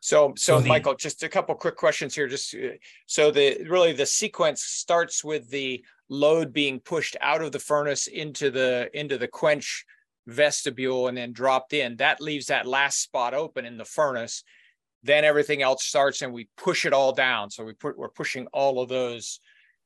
So, 0.00 0.34
so 0.36 0.58
So 0.58 0.60
the- 0.60 0.68
Michael, 0.68 0.96
just 0.96 1.22
a 1.22 1.30
couple 1.30 1.54
quick 1.54 1.76
questions 1.76 2.14
here. 2.14 2.28
Just 2.28 2.54
uh, 2.54 2.76
so 3.06 3.30
the 3.30 3.64
really 3.68 3.94
the 3.94 4.04
sequence 4.06 4.60
starts 4.62 5.24
with 5.24 5.48
the 5.48 5.82
load 6.08 6.52
being 6.52 6.80
pushed 6.80 7.16
out 7.20 7.42
of 7.42 7.52
the 7.52 7.58
furnace 7.58 8.06
into 8.06 8.50
the 8.50 8.90
into 8.94 9.18
the 9.18 9.28
quench 9.28 9.84
vestibule 10.26 11.08
and 11.08 11.16
then 11.16 11.32
dropped 11.32 11.72
in. 11.72 11.96
That 11.96 12.20
leaves 12.20 12.46
that 12.46 12.66
last 12.66 13.02
spot 13.02 13.34
open 13.34 13.64
in 13.64 13.78
the 13.78 13.84
furnace. 13.84 14.44
Then 15.02 15.24
everything 15.24 15.62
else 15.62 15.84
starts 15.84 16.22
and 16.22 16.32
we 16.32 16.48
push 16.56 16.84
it 16.84 16.92
all 16.92 17.12
down. 17.12 17.50
So 17.50 17.64
we 17.64 17.72
put 17.72 17.98
we're 17.98 18.08
pushing 18.08 18.46
all 18.52 18.80
of 18.80 18.88
those 18.88 19.40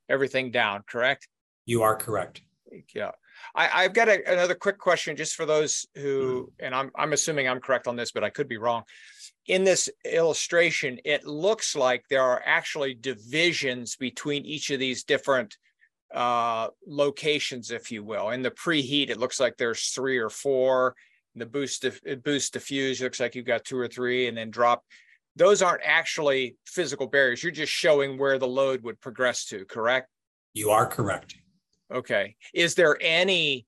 everything 0.08 0.50
down, 0.50 0.82
correct? 0.86 1.28
You 1.64 1.82
are 1.82 1.96
correct. 1.96 2.42
Yeah. 2.94 3.10
I, 3.54 3.84
I've 3.84 3.94
got 3.94 4.08
a, 4.08 4.32
another 4.32 4.54
quick 4.54 4.78
question 4.78 5.16
just 5.16 5.34
for 5.34 5.46
those 5.46 5.86
who, 5.94 6.50
mm-hmm. 6.52 6.64
and 6.64 6.74
I'm, 6.74 6.90
I'm 6.96 7.12
assuming 7.12 7.48
I'm 7.48 7.60
correct 7.60 7.86
on 7.86 7.96
this, 7.96 8.12
but 8.12 8.24
I 8.24 8.30
could 8.30 8.48
be 8.48 8.56
wrong. 8.56 8.82
In 9.46 9.64
this 9.64 9.88
illustration, 10.04 10.98
it 11.04 11.24
looks 11.24 11.74
like 11.74 12.04
there 12.08 12.22
are 12.22 12.42
actually 12.44 12.94
divisions 12.94 13.96
between 13.96 14.44
each 14.44 14.70
of 14.70 14.78
these 14.78 15.04
different 15.04 15.56
uh, 16.14 16.68
locations, 16.86 17.70
if 17.70 17.90
you 17.90 18.04
will. 18.04 18.30
In 18.30 18.42
the 18.42 18.50
preheat, 18.50 19.10
it 19.10 19.18
looks 19.18 19.40
like 19.40 19.56
there's 19.56 19.88
three 19.88 20.18
or 20.18 20.30
four. 20.30 20.94
The 21.34 21.46
boost, 21.46 21.82
dif- 21.82 22.22
boost 22.22 22.52
diffuse 22.52 23.00
looks 23.00 23.18
like 23.18 23.34
you've 23.34 23.46
got 23.46 23.64
two 23.64 23.78
or 23.78 23.88
three, 23.88 24.28
and 24.28 24.36
then 24.36 24.50
drop. 24.50 24.84
Those 25.34 25.62
aren't 25.62 25.82
actually 25.82 26.56
physical 26.66 27.06
barriers. 27.06 27.42
You're 27.42 27.52
just 27.52 27.72
showing 27.72 28.18
where 28.18 28.38
the 28.38 28.46
load 28.46 28.82
would 28.82 29.00
progress 29.00 29.46
to, 29.46 29.64
correct? 29.64 30.08
You 30.52 30.70
are 30.70 30.86
correct. 30.86 31.36
Okay. 31.90 32.36
Is 32.52 32.74
there 32.74 32.98
any 33.00 33.66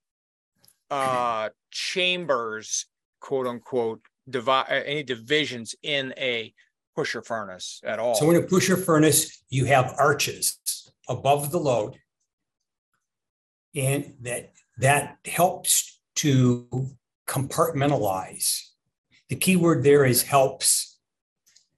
uh 0.91 1.49
chambers, 1.71 2.87
quote 3.21 3.47
unquote, 3.47 4.03
divide 4.29 4.67
any 4.69 5.03
divisions 5.03 5.75
in 5.83 6.13
a 6.19 6.53
pusher 6.95 7.23
furnace 7.23 7.81
at 7.83 7.99
all? 7.99 8.15
So 8.15 8.31
in 8.31 8.37
a 8.37 8.43
pusher 8.43 8.77
furnace, 8.77 9.43
you 9.49 9.65
have 9.65 9.95
arches 9.99 10.91
above 11.09 11.51
the 11.51 11.59
load. 11.59 11.97
And 13.75 14.15
that, 14.23 14.53
that 14.79 15.19
helps 15.25 16.01
to 16.17 16.89
compartmentalize. 17.27 18.61
The 19.29 19.37
key 19.37 19.57
word 19.57 19.83
there 19.83 20.05
is 20.05 20.23
helps. 20.23 20.99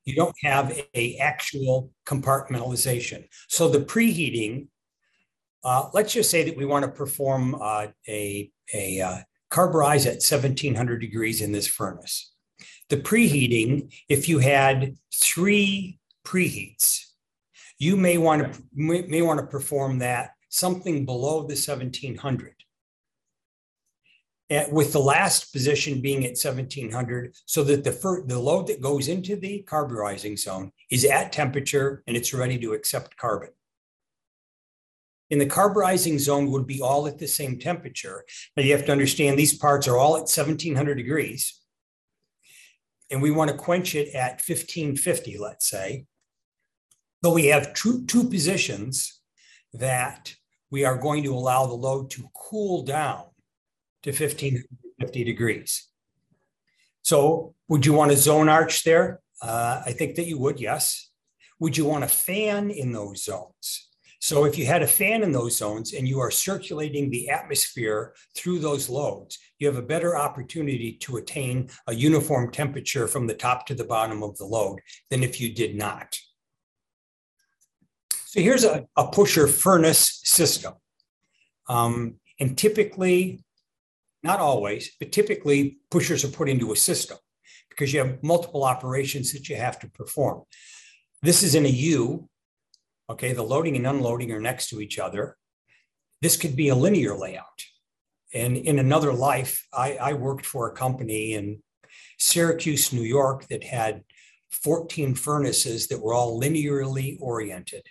You 0.04 0.14
don't 0.14 0.34
have 0.42 0.78
a 0.94 1.16
actual 1.16 1.90
compartmentalization. 2.04 3.28
So 3.48 3.68
the 3.68 3.80
preheating, 3.80 4.68
uh, 5.64 5.90
let's 5.92 6.12
just 6.12 6.30
say 6.30 6.44
that 6.44 6.56
we 6.56 6.64
want 6.64 6.84
to 6.84 6.90
perform 6.90 7.56
uh, 7.60 7.88
a, 8.08 8.50
a 8.74 9.00
uh, 9.00 9.18
carburize 9.50 10.06
at 10.06 10.22
1700 10.22 11.00
degrees 11.00 11.40
in 11.40 11.52
this 11.52 11.66
furnace. 11.66 12.32
The 12.88 12.98
preheating, 12.98 13.92
if 14.08 14.28
you 14.28 14.38
had 14.38 14.96
three 15.12 15.98
preheats, 16.24 17.00
you 17.78 17.96
may 17.96 18.16
want 18.16 18.54
to 18.54 18.62
may, 18.74 19.02
may 19.02 19.22
want 19.22 19.40
to 19.40 19.46
perform 19.46 19.98
that 19.98 20.30
something 20.56 21.04
below 21.04 21.40
the 21.42 21.54
1700. 21.54 22.54
At, 24.48 24.72
with 24.72 24.92
the 24.92 25.00
last 25.00 25.52
position 25.52 26.00
being 26.00 26.24
at 26.24 26.38
1700, 26.38 27.34
so 27.46 27.64
that 27.64 27.82
the 27.82 28.24
the 28.26 28.38
load 28.38 28.68
that 28.68 28.80
goes 28.80 29.08
into 29.08 29.34
the 29.34 29.64
carburizing 29.66 30.36
zone 30.36 30.70
is 30.88 31.04
at 31.04 31.32
temperature 31.32 32.04
and 32.06 32.16
it's 32.16 32.32
ready 32.32 32.56
to 32.58 32.72
accept 32.72 33.16
carbon. 33.16 33.50
In 35.30 35.40
the 35.40 35.46
carburizing 35.46 36.20
zone 36.20 36.52
would 36.52 36.66
be 36.66 36.80
all 36.80 37.08
at 37.08 37.18
the 37.18 37.26
same 37.26 37.58
temperature, 37.58 38.24
but 38.54 38.64
you 38.64 38.70
have 38.72 38.86
to 38.86 38.92
understand 38.92 39.36
these 39.36 39.58
parts 39.58 39.88
are 39.88 39.98
all 39.98 40.14
at 40.14 40.30
1700 40.30 40.94
degrees. 40.94 41.60
And 43.10 43.20
we 43.20 43.32
want 43.32 43.50
to 43.50 43.56
quench 43.56 43.96
it 43.96 44.14
at 44.14 44.42
1550, 44.46 45.38
let's 45.38 45.68
say. 45.68 46.06
So 47.24 47.32
we 47.32 47.46
have 47.46 47.74
two, 47.74 48.04
two 48.06 48.28
positions 48.28 49.20
that 49.72 50.35
we 50.70 50.84
are 50.84 50.98
going 50.98 51.22
to 51.24 51.34
allow 51.34 51.66
the 51.66 51.74
load 51.74 52.10
to 52.10 52.28
cool 52.34 52.82
down 52.82 53.24
to 54.02 54.10
1550 54.10 55.24
degrees. 55.24 55.88
So 57.02 57.54
would 57.68 57.86
you 57.86 57.92
want 57.92 58.10
a 58.10 58.16
zone 58.16 58.48
arch 58.48 58.84
there? 58.84 59.20
Uh, 59.40 59.82
I 59.84 59.92
think 59.92 60.16
that 60.16 60.26
you 60.26 60.38
would, 60.38 60.60
yes. 60.60 61.10
Would 61.60 61.76
you 61.76 61.84
want 61.84 62.04
a 62.04 62.08
fan 62.08 62.70
in 62.70 62.92
those 62.92 63.24
zones? 63.24 63.88
So 64.20 64.44
if 64.44 64.58
you 64.58 64.66
had 64.66 64.82
a 64.82 64.88
fan 64.88 65.22
in 65.22 65.30
those 65.30 65.56
zones 65.56 65.92
and 65.92 66.08
you 66.08 66.18
are 66.20 66.30
circulating 66.30 67.10
the 67.10 67.30
atmosphere 67.30 68.14
through 68.34 68.58
those 68.58 68.88
loads, 68.88 69.38
you 69.58 69.68
have 69.68 69.76
a 69.76 69.82
better 69.82 70.16
opportunity 70.16 70.94
to 71.02 71.18
attain 71.18 71.68
a 71.86 71.94
uniform 71.94 72.50
temperature 72.50 73.06
from 73.06 73.26
the 73.26 73.34
top 73.34 73.66
to 73.66 73.74
the 73.74 73.84
bottom 73.84 74.22
of 74.22 74.36
the 74.36 74.44
load 74.44 74.80
than 75.10 75.22
if 75.22 75.40
you 75.40 75.54
did 75.54 75.76
not. 75.76 76.18
So 78.26 78.40
here's 78.40 78.64
a, 78.64 78.84
a 78.96 79.06
pusher 79.06 79.46
furnace 79.46 80.20
system. 80.24 80.74
Um, 81.68 82.16
and 82.40 82.58
typically, 82.58 83.44
not 84.24 84.40
always, 84.40 84.90
but 84.98 85.12
typically 85.12 85.78
pushers 85.92 86.24
are 86.24 86.28
put 86.28 86.48
into 86.48 86.72
a 86.72 86.76
system 86.76 87.18
because 87.70 87.92
you 87.92 88.00
have 88.00 88.22
multiple 88.24 88.64
operations 88.64 89.32
that 89.32 89.48
you 89.48 89.54
have 89.54 89.78
to 89.78 89.88
perform. 89.90 90.42
This 91.22 91.44
is 91.44 91.54
in 91.54 91.66
a 91.66 91.70
U, 91.70 92.28
okay? 93.08 93.32
The 93.32 93.44
loading 93.44 93.76
and 93.76 93.86
unloading 93.86 94.32
are 94.32 94.40
next 94.40 94.70
to 94.70 94.80
each 94.80 94.98
other. 94.98 95.36
This 96.20 96.36
could 96.36 96.56
be 96.56 96.68
a 96.68 96.74
linear 96.74 97.16
layout. 97.16 97.62
And 98.34 98.56
in 98.56 98.80
another 98.80 99.12
life, 99.12 99.68
I, 99.72 99.94
I 99.94 100.12
worked 100.14 100.46
for 100.46 100.68
a 100.68 100.74
company 100.74 101.34
in 101.34 101.62
Syracuse, 102.18 102.92
New 102.92 103.02
York 103.02 103.46
that 103.48 103.62
had 103.62 104.02
14 104.50 105.14
furnaces 105.14 105.86
that 105.88 106.02
were 106.02 106.12
all 106.12 106.40
linearly 106.40 107.16
oriented. 107.20 107.86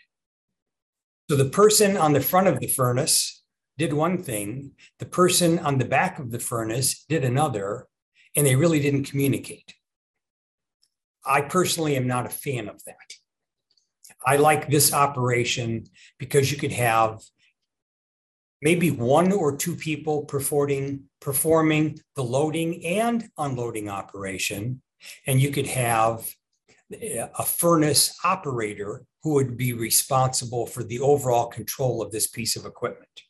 So 1.30 1.36
the 1.36 1.46
person 1.46 1.98
on 1.98 2.14
the 2.14 2.22
front 2.22 2.48
of 2.48 2.60
the 2.60 2.68
furnace 2.68 3.44
did 3.78 3.94
one 3.94 4.22
thing, 4.22 4.72
the 5.00 5.06
person 5.06 5.60
on 5.60 5.78
the 5.78 5.86
back 5.86 6.20
of 6.20 6.32
the 6.32 6.40
furnace 6.40 7.04
did 7.10 7.24
another, 7.24 7.88
and 8.36 8.46
they 8.46 8.56
really 8.56 8.80
didn't 8.80 9.10
communicate. 9.10 9.74
I 11.26 11.42
personally 11.42 11.96
am 11.96 12.08
not 12.08 12.28
a 12.28 12.30
fan 12.30 12.70
of 12.70 12.84
that. 12.86 13.14
I 14.26 14.38
like 14.38 14.70
this 14.70 14.94
operation 14.94 15.86
because 16.20 16.52
you 16.52 16.58
could 16.58 16.72
have 16.72 17.22
maybe 18.62 18.92
one 18.92 19.32
or 19.32 19.56
two 19.56 19.76
people 19.76 20.26
performing 20.26 21.04
performing 21.22 22.00
the 22.16 22.24
loading 22.24 22.86
and 22.86 23.28
unloading 23.38 23.90
operation 23.90 24.82
and 25.28 25.42
you 25.42 25.52
could 25.52 25.68
have 25.68 26.28
a 26.92 27.44
furnace 27.44 28.18
operator 28.24 29.04
who 29.26 29.34
would 29.34 29.58
be 29.58 29.74
responsible 29.74 30.68
for 30.68 30.84
the 30.84 31.00
overall 31.00 31.48
control 31.48 32.00
of 32.00 32.12
this 32.12 32.28
piece 32.28 32.56
of 32.56 32.64
equipment. 32.64 33.24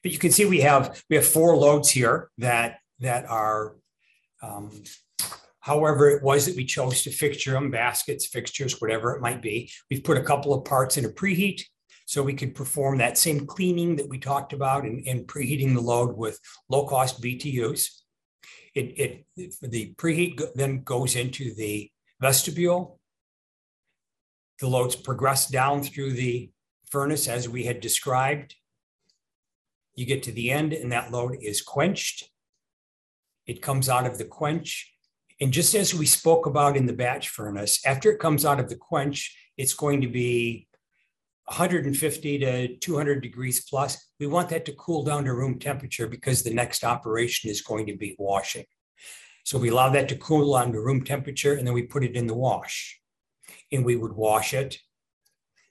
But 0.00 0.12
you 0.12 0.18
can 0.18 0.30
see 0.30 0.44
we 0.44 0.60
have 0.60 1.02
we 1.10 1.16
have 1.16 1.26
four 1.26 1.56
loads 1.56 1.90
here 1.90 2.30
that 2.38 2.78
that 3.00 3.28
are 3.28 3.74
um, 4.42 4.70
however 5.58 6.08
it 6.10 6.22
was 6.22 6.46
that 6.46 6.54
we 6.54 6.64
chose 6.64 7.02
to 7.02 7.10
fixture 7.10 7.50
them 7.50 7.72
baskets 7.72 8.26
fixtures 8.26 8.80
whatever 8.80 9.16
it 9.16 9.20
might 9.20 9.42
be 9.42 9.68
we've 9.90 10.04
put 10.04 10.18
a 10.18 10.22
couple 10.22 10.54
of 10.54 10.64
parts 10.64 10.96
in 10.96 11.04
a 11.04 11.08
preheat 11.08 11.62
so 12.06 12.22
we 12.22 12.34
could 12.34 12.54
perform 12.54 12.98
that 12.98 13.18
same 13.18 13.44
cleaning 13.44 13.96
that 13.96 14.08
we 14.08 14.18
talked 14.18 14.52
about 14.52 14.86
in 14.86 15.24
preheating 15.24 15.74
the 15.74 15.80
load 15.80 16.16
with 16.16 16.38
low 16.68 16.86
cost 16.86 17.20
btus 17.20 17.88
it, 18.74 19.24
it 19.36 19.52
the 19.62 19.92
preheat 19.94 20.40
then 20.54 20.82
goes 20.84 21.16
into 21.16 21.52
the 21.54 21.90
vestibule 22.20 23.00
the 24.60 24.68
loads 24.68 24.96
progress 24.96 25.48
down 25.48 25.82
through 25.82 26.12
the 26.12 26.50
furnace 26.90 27.28
as 27.28 27.48
we 27.48 27.64
had 27.64 27.80
described 27.80 28.54
you 29.96 30.04
get 30.04 30.22
to 30.24 30.32
the 30.32 30.50
end 30.50 30.72
and 30.72 30.92
that 30.92 31.10
load 31.10 31.36
is 31.40 31.62
quenched. 31.62 32.30
It 33.46 33.62
comes 33.62 33.88
out 33.88 34.06
of 34.06 34.18
the 34.18 34.24
quench. 34.24 34.92
And 35.40 35.52
just 35.52 35.74
as 35.74 35.94
we 35.94 36.06
spoke 36.06 36.46
about 36.46 36.76
in 36.76 36.86
the 36.86 36.92
batch 36.92 37.30
furnace, 37.30 37.84
after 37.84 38.10
it 38.10 38.20
comes 38.20 38.44
out 38.44 38.60
of 38.60 38.68
the 38.68 38.76
quench, 38.76 39.36
it's 39.56 39.74
going 39.74 40.02
to 40.02 40.08
be 40.08 40.68
150 41.46 42.38
to 42.38 42.76
200 42.76 43.22
degrees 43.22 43.64
plus. 43.68 44.10
We 44.20 44.26
want 44.26 44.50
that 44.50 44.64
to 44.66 44.72
cool 44.72 45.02
down 45.02 45.24
to 45.24 45.34
room 45.34 45.58
temperature 45.58 46.06
because 46.06 46.42
the 46.42 46.54
next 46.54 46.84
operation 46.84 47.50
is 47.50 47.62
going 47.62 47.86
to 47.86 47.96
be 47.96 48.16
washing. 48.18 48.64
So 49.44 49.58
we 49.58 49.70
allow 49.70 49.90
that 49.90 50.08
to 50.08 50.16
cool 50.16 50.52
down 50.54 50.72
to 50.72 50.80
room 50.80 51.04
temperature 51.04 51.54
and 51.54 51.66
then 51.66 51.74
we 51.74 51.82
put 51.82 52.04
it 52.04 52.16
in 52.16 52.26
the 52.26 52.34
wash. 52.34 53.00
And 53.72 53.84
we 53.84 53.96
would 53.96 54.12
wash 54.12 54.54
it 54.54 54.78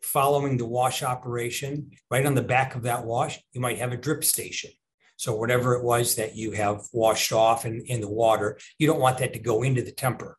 following 0.05 0.57
the 0.57 0.65
wash 0.65 1.03
operation, 1.03 1.91
right 2.11 2.25
on 2.25 2.35
the 2.35 2.41
back 2.41 2.75
of 2.75 2.83
that 2.83 3.03
wash, 3.03 3.39
you 3.51 3.59
might 3.59 3.79
have 3.79 3.91
a 3.91 3.97
drip 3.97 4.23
station. 4.23 4.71
So 5.17 5.35
whatever 5.35 5.75
it 5.75 5.83
was 5.83 6.15
that 6.15 6.35
you 6.35 6.51
have 6.51 6.83
washed 6.93 7.31
off 7.31 7.65
in, 7.65 7.81
in 7.87 8.01
the 8.01 8.09
water, 8.09 8.59
you 8.77 8.87
don't 8.87 8.99
want 8.99 9.17
that 9.19 9.33
to 9.33 9.39
go 9.39 9.63
into 9.63 9.81
the 9.81 9.91
temper. 9.91 10.37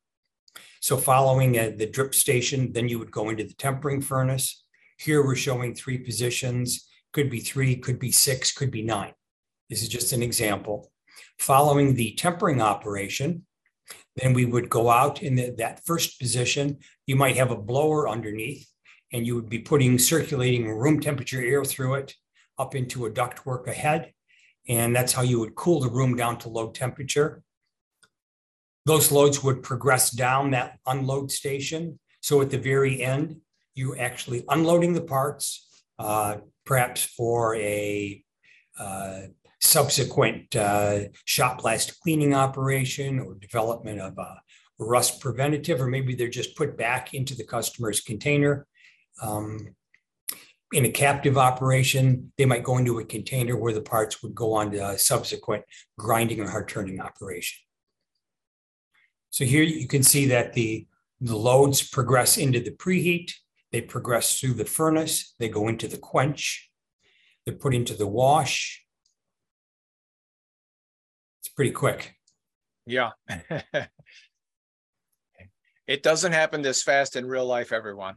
So 0.80 0.96
following 0.96 1.58
uh, 1.58 1.72
the 1.76 1.86
drip 1.86 2.14
station, 2.14 2.72
then 2.72 2.88
you 2.88 2.98
would 2.98 3.10
go 3.10 3.28
into 3.28 3.44
the 3.44 3.54
tempering 3.54 4.00
furnace. 4.00 4.64
Here 4.98 5.24
we're 5.24 5.34
showing 5.34 5.74
three 5.74 5.98
positions, 5.98 6.86
could 7.12 7.30
be 7.30 7.40
three, 7.40 7.76
could 7.76 7.98
be 7.98 8.12
six, 8.12 8.52
could 8.52 8.70
be 8.70 8.82
nine. 8.82 9.14
This 9.68 9.82
is 9.82 9.88
just 9.88 10.12
an 10.12 10.22
example. 10.22 10.92
Following 11.38 11.94
the 11.94 12.12
tempering 12.12 12.62
operation, 12.62 13.46
Then 14.16 14.32
we 14.32 14.44
would 14.44 14.70
go 14.70 14.88
out 14.88 15.22
in 15.22 15.34
the, 15.34 15.54
that 15.58 15.84
first 15.84 16.18
position. 16.18 16.78
You 17.06 17.16
might 17.16 17.36
have 17.36 17.50
a 17.50 17.56
blower 17.56 18.08
underneath, 18.08 18.66
and 19.12 19.26
you 19.26 19.34
would 19.34 19.48
be 19.48 19.58
putting 19.58 19.98
circulating 19.98 20.68
room 20.68 21.00
temperature 21.00 21.42
air 21.42 21.64
through 21.64 21.94
it 21.94 22.14
up 22.58 22.74
into 22.74 23.06
a 23.06 23.10
ductwork 23.10 23.66
ahead. 23.66 24.12
And 24.68 24.96
that's 24.96 25.12
how 25.12 25.22
you 25.22 25.38
would 25.40 25.54
cool 25.54 25.80
the 25.80 25.90
room 25.90 26.16
down 26.16 26.38
to 26.38 26.48
low 26.48 26.70
temperature. 26.70 27.42
Those 28.86 29.12
loads 29.12 29.42
would 29.42 29.62
progress 29.62 30.10
down 30.10 30.52
that 30.52 30.78
unload 30.86 31.30
station. 31.30 31.98
So 32.20 32.40
at 32.40 32.50
the 32.50 32.58
very 32.58 33.02
end, 33.02 33.40
you're 33.74 34.00
actually 34.00 34.44
unloading 34.48 34.94
the 34.94 35.02
parts, 35.02 35.84
uh, 35.98 36.36
perhaps 36.64 37.04
for 37.04 37.54
a 37.56 38.24
uh, 38.78 39.20
subsequent 39.60 40.54
uh, 40.54 41.00
shot 41.24 41.58
blast 41.58 42.00
cleaning 42.00 42.34
operation 42.34 43.20
or 43.20 43.34
development 43.34 44.00
of 44.00 44.16
a 44.18 44.40
rust 44.78 45.20
preventative, 45.20 45.80
or 45.80 45.86
maybe 45.86 46.14
they're 46.14 46.28
just 46.28 46.56
put 46.56 46.76
back 46.76 47.14
into 47.14 47.34
the 47.34 47.44
customer's 47.44 48.00
container. 48.00 48.66
Um, 49.22 49.74
in 50.72 50.84
a 50.84 50.90
captive 50.90 51.38
operation, 51.38 52.32
they 52.36 52.44
might 52.44 52.64
go 52.64 52.76
into 52.76 52.98
a 52.98 53.04
container 53.04 53.56
where 53.56 53.72
the 53.72 53.80
parts 53.80 54.22
would 54.22 54.34
go 54.34 54.52
on 54.52 54.72
to 54.72 54.90
a 54.90 54.98
subsequent 54.98 55.64
grinding 55.98 56.40
or 56.40 56.50
hard 56.50 56.68
turning 56.68 57.00
operation. 57.00 57.58
So 59.30 59.44
here 59.44 59.62
you 59.62 59.86
can 59.86 60.02
see 60.02 60.26
that 60.26 60.54
the, 60.54 60.86
the 61.20 61.36
loads 61.36 61.88
progress 61.88 62.36
into 62.36 62.60
the 62.60 62.72
preheat, 62.72 63.32
they 63.70 63.80
progress 63.80 64.40
through 64.40 64.54
the 64.54 64.64
furnace, 64.64 65.34
they 65.38 65.48
go 65.48 65.68
into 65.68 65.88
the 65.88 65.98
quench, 65.98 66.70
they're 67.44 67.54
put 67.54 67.74
into 67.74 67.94
the 67.94 68.06
wash. 68.06 68.85
Pretty 71.56 71.72
quick. 71.72 72.14
Yeah. 72.86 73.12
it 75.86 76.02
doesn't 76.02 76.32
happen 76.32 76.62
this 76.62 76.82
fast 76.82 77.16
in 77.16 77.26
real 77.26 77.46
life, 77.46 77.72
everyone. 77.72 78.16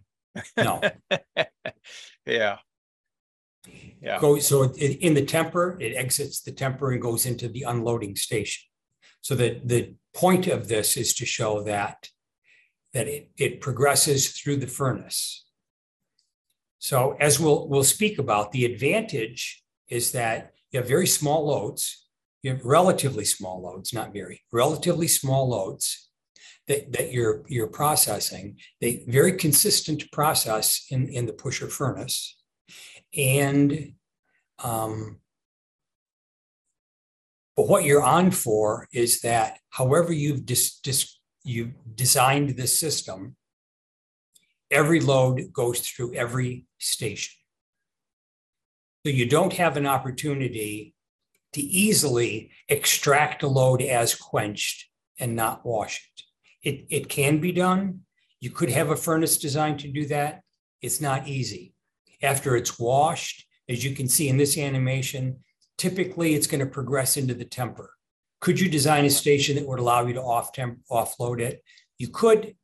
No. 0.58 0.82
yeah. 2.25 2.58
Yeah. 4.02 4.19
Go, 4.19 4.39
so 4.39 4.63
it, 4.63 4.99
in 4.99 5.13
the 5.13 5.25
temper, 5.25 5.78
it 5.80 5.95
exits 5.95 6.41
the 6.41 6.52
temper 6.52 6.91
and 6.91 7.02
goes 7.02 7.25
into 7.25 7.47
the 7.47 7.63
unloading 7.63 8.15
station. 8.15 8.65
So 9.21 9.36
that 9.36 9.67
the 9.67 9.95
point 10.13 10.47
of 10.47 10.67
this 10.67 10.95
is 10.97 11.13
to 11.15 11.25
show 11.25 11.63
that 11.63 12.10
that 12.93 13.08
it, 13.08 13.30
it 13.38 13.62
progresses 13.62 14.32
through 14.32 14.58
the 14.58 14.67
furnace. 14.67 15.45
So 16.80 17.17
as 17.19 17.39
we'll 17.39 17.67
we'll 17.67 17.84
speak 17.84 18.17
about, 18.17 18.52
the 18.52 18.65
advantage 18.65 19.62
is 19.89 20.13
that 20.13 20.54
you 20.71 20.80
have 20.80 20.88
very 20.88 21.08
small 21.08 21.47
loads, 21.47 22.08
you 22.43 22.52
have 22.52 22.63
relatively 22.63 23.25
small 23.25 23.62
loads, 23.62 23.93
not 23.93 24.13
very, 24.13 24.41
relatively 24.52 25.08
small 25.08 25.49
loads 25.49 26.10
that, 26.67 26.91
that 26.93 27.12
you're 27.12 27.43
you're 27.47 27.67
processing. 27.67 28.58
They 28.80 29.04
very 29.08 29.34
consistent 29.34 30.10
process 30.12 30.86
in, 30.89 31.10
in 31.10 31.25
the 31.25 31.34
pusher 31.34 31.67
furnace. 31.67 32.38
And 33.17 33.93
um, 34.63 35.19
but 37.58 37.67
what 37.67 37.84
you're 37.84 38.04
on 38.04 38.32
for 38.32 38.88
is 38.93 39.19
that 39.21 39.58
however 39.69 40.13
you've 40.13 40.45
dis, 40.45 40.80
dis, 40.80 41.19
you've 41.43 41.73
designed 41.93 42.56
the 42.56 42.67
system, 42.67 43.36
every 44.71 45.02
load 45.02 45.52
goes 45.52 45.82
through 45.82 46.13
every 46.13 46.67
station. 46.78 47.36
So 49.06 49.12
you 49.12 49.25
don't 49.25 49.52
have 49.54 49.75
an 49.75 49.86
opportunity 49.86 50.93
to 51.53 51.62
easily 51.62 52.51
extract 52.67 53.43
a 53.43 53.47
load 53.47 53.81
as 53.81 54.15
quenched 54.15 54.88
and 55.19 55.35
not 55.35 55.65
wash 55.65 56.09
it. 56.63 56.69
It, 56.69 56.85
it 56.89 57.09
can 57.09 57.39
be 57.39 57.51
done. 57.51 58.01
You 58.39 58.51
could 58.51 58.69
have 58.69 58.89
a 58.89 58.95
furnace 58.95 59.38
designed 59.38 59.79
to 59.79 59.88
do 59.88 60.05
that. 60.07 60.41
It's 60.81 61.01
not 61.01 61.27
easy. 61.27 61.73
After 62.21 62.55
it's 62.55 62.79
washed, 62.79 63.45
as 63.67 63.83
you 63.83 63.95
can 63.95 64.07
see 64.07 64.29
in 64.29 64.38
this 64.38 64.57
animation, 64.57 65.39
typically 65.77 66.35
it's 66.35 66.47
going 66.47 66.59
to 66.59 66.65
progress 66.65 67.17
into 67.17 67.33
the 67.33 67.45
temper. 67.45 67.91
Could 68.41 68.59
you 68.59 68.69
design 68.69 69.05
a 69.05 69.09
station 69.09 69.55
that 69.55 69.67
would 69.67 69.79
allow 69.79 70.05
you 70.05 70.13
to 70.13 70.21
off 70.21 70.53
temp, 70.53 70.79
offload 70.89 71.41
it? 71.41 71.63
You 71.97 72.07
could. 72.07 72.55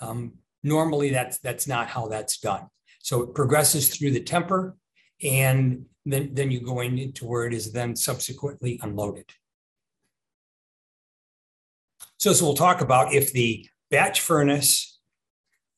Um, 0.00 0.34
normally, 0.62 1.10
that's 1.10 1.38
that's 1.38 1.66
not 1.66 1.88
how 1.88 2.06
that's 2.08 2.38
done. 2.38 2.66
So 3.00 3.22
it 3.22 3.34
progresses 3.34 3.88
through 3.88 4.12
the 4.12 4.20
temper, 4.20 4.76
and 5.22 5.86
then 6.04 6.30
then 6.34 6.50
you 6.50 6.60
go 6.60 6.80
into 6.80 7.26
where 7.26 7.46
it 7.46 7.54
is 7.54 7.72
then 7.72 7.96
subsequently 7.96 8.78
unloaded. 8.82 9.30
So 12.18 12.30
as 12.30 12.42
we'll 12.42 12.54
talk 12.54 12.80
about, 12.80 13.12
if 13.12 13.32
the 13.32 13.68
batch 13.90 14.20
furnace, 14.20 14.98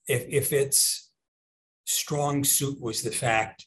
if 0.07 0.25
if 0.29 0.53
its 0.53 1.11
strong 1.87 2.45
suit 2.45 2.81
was 2.81 3.03
the 3.03 3.11
fact 3.11 3.67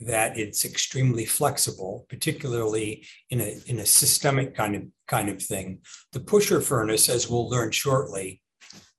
that 0.00 0.38
it's 0.38 0.64
extremely 0.64 1.24
flexible, 1.24 2.06
particularly 2.08 3.06
in 3.30 3.40
a, 3.40 3.56
in 3.66 3.78
a 3.78 3.86
systemic 3.86 4.54
kind 4.54 4.76
of 4.76 4.82
kind 5.06 5.28
of 5.28 5.42
thing. 5.42 5.80
The 6.12 6.20
pusher 6.20 6.60
furnace, 6.60 7.08
as 7.08 7.30
we'll 7.30 7.48
learn 7.48 7.70
shortly, 7.70 8.42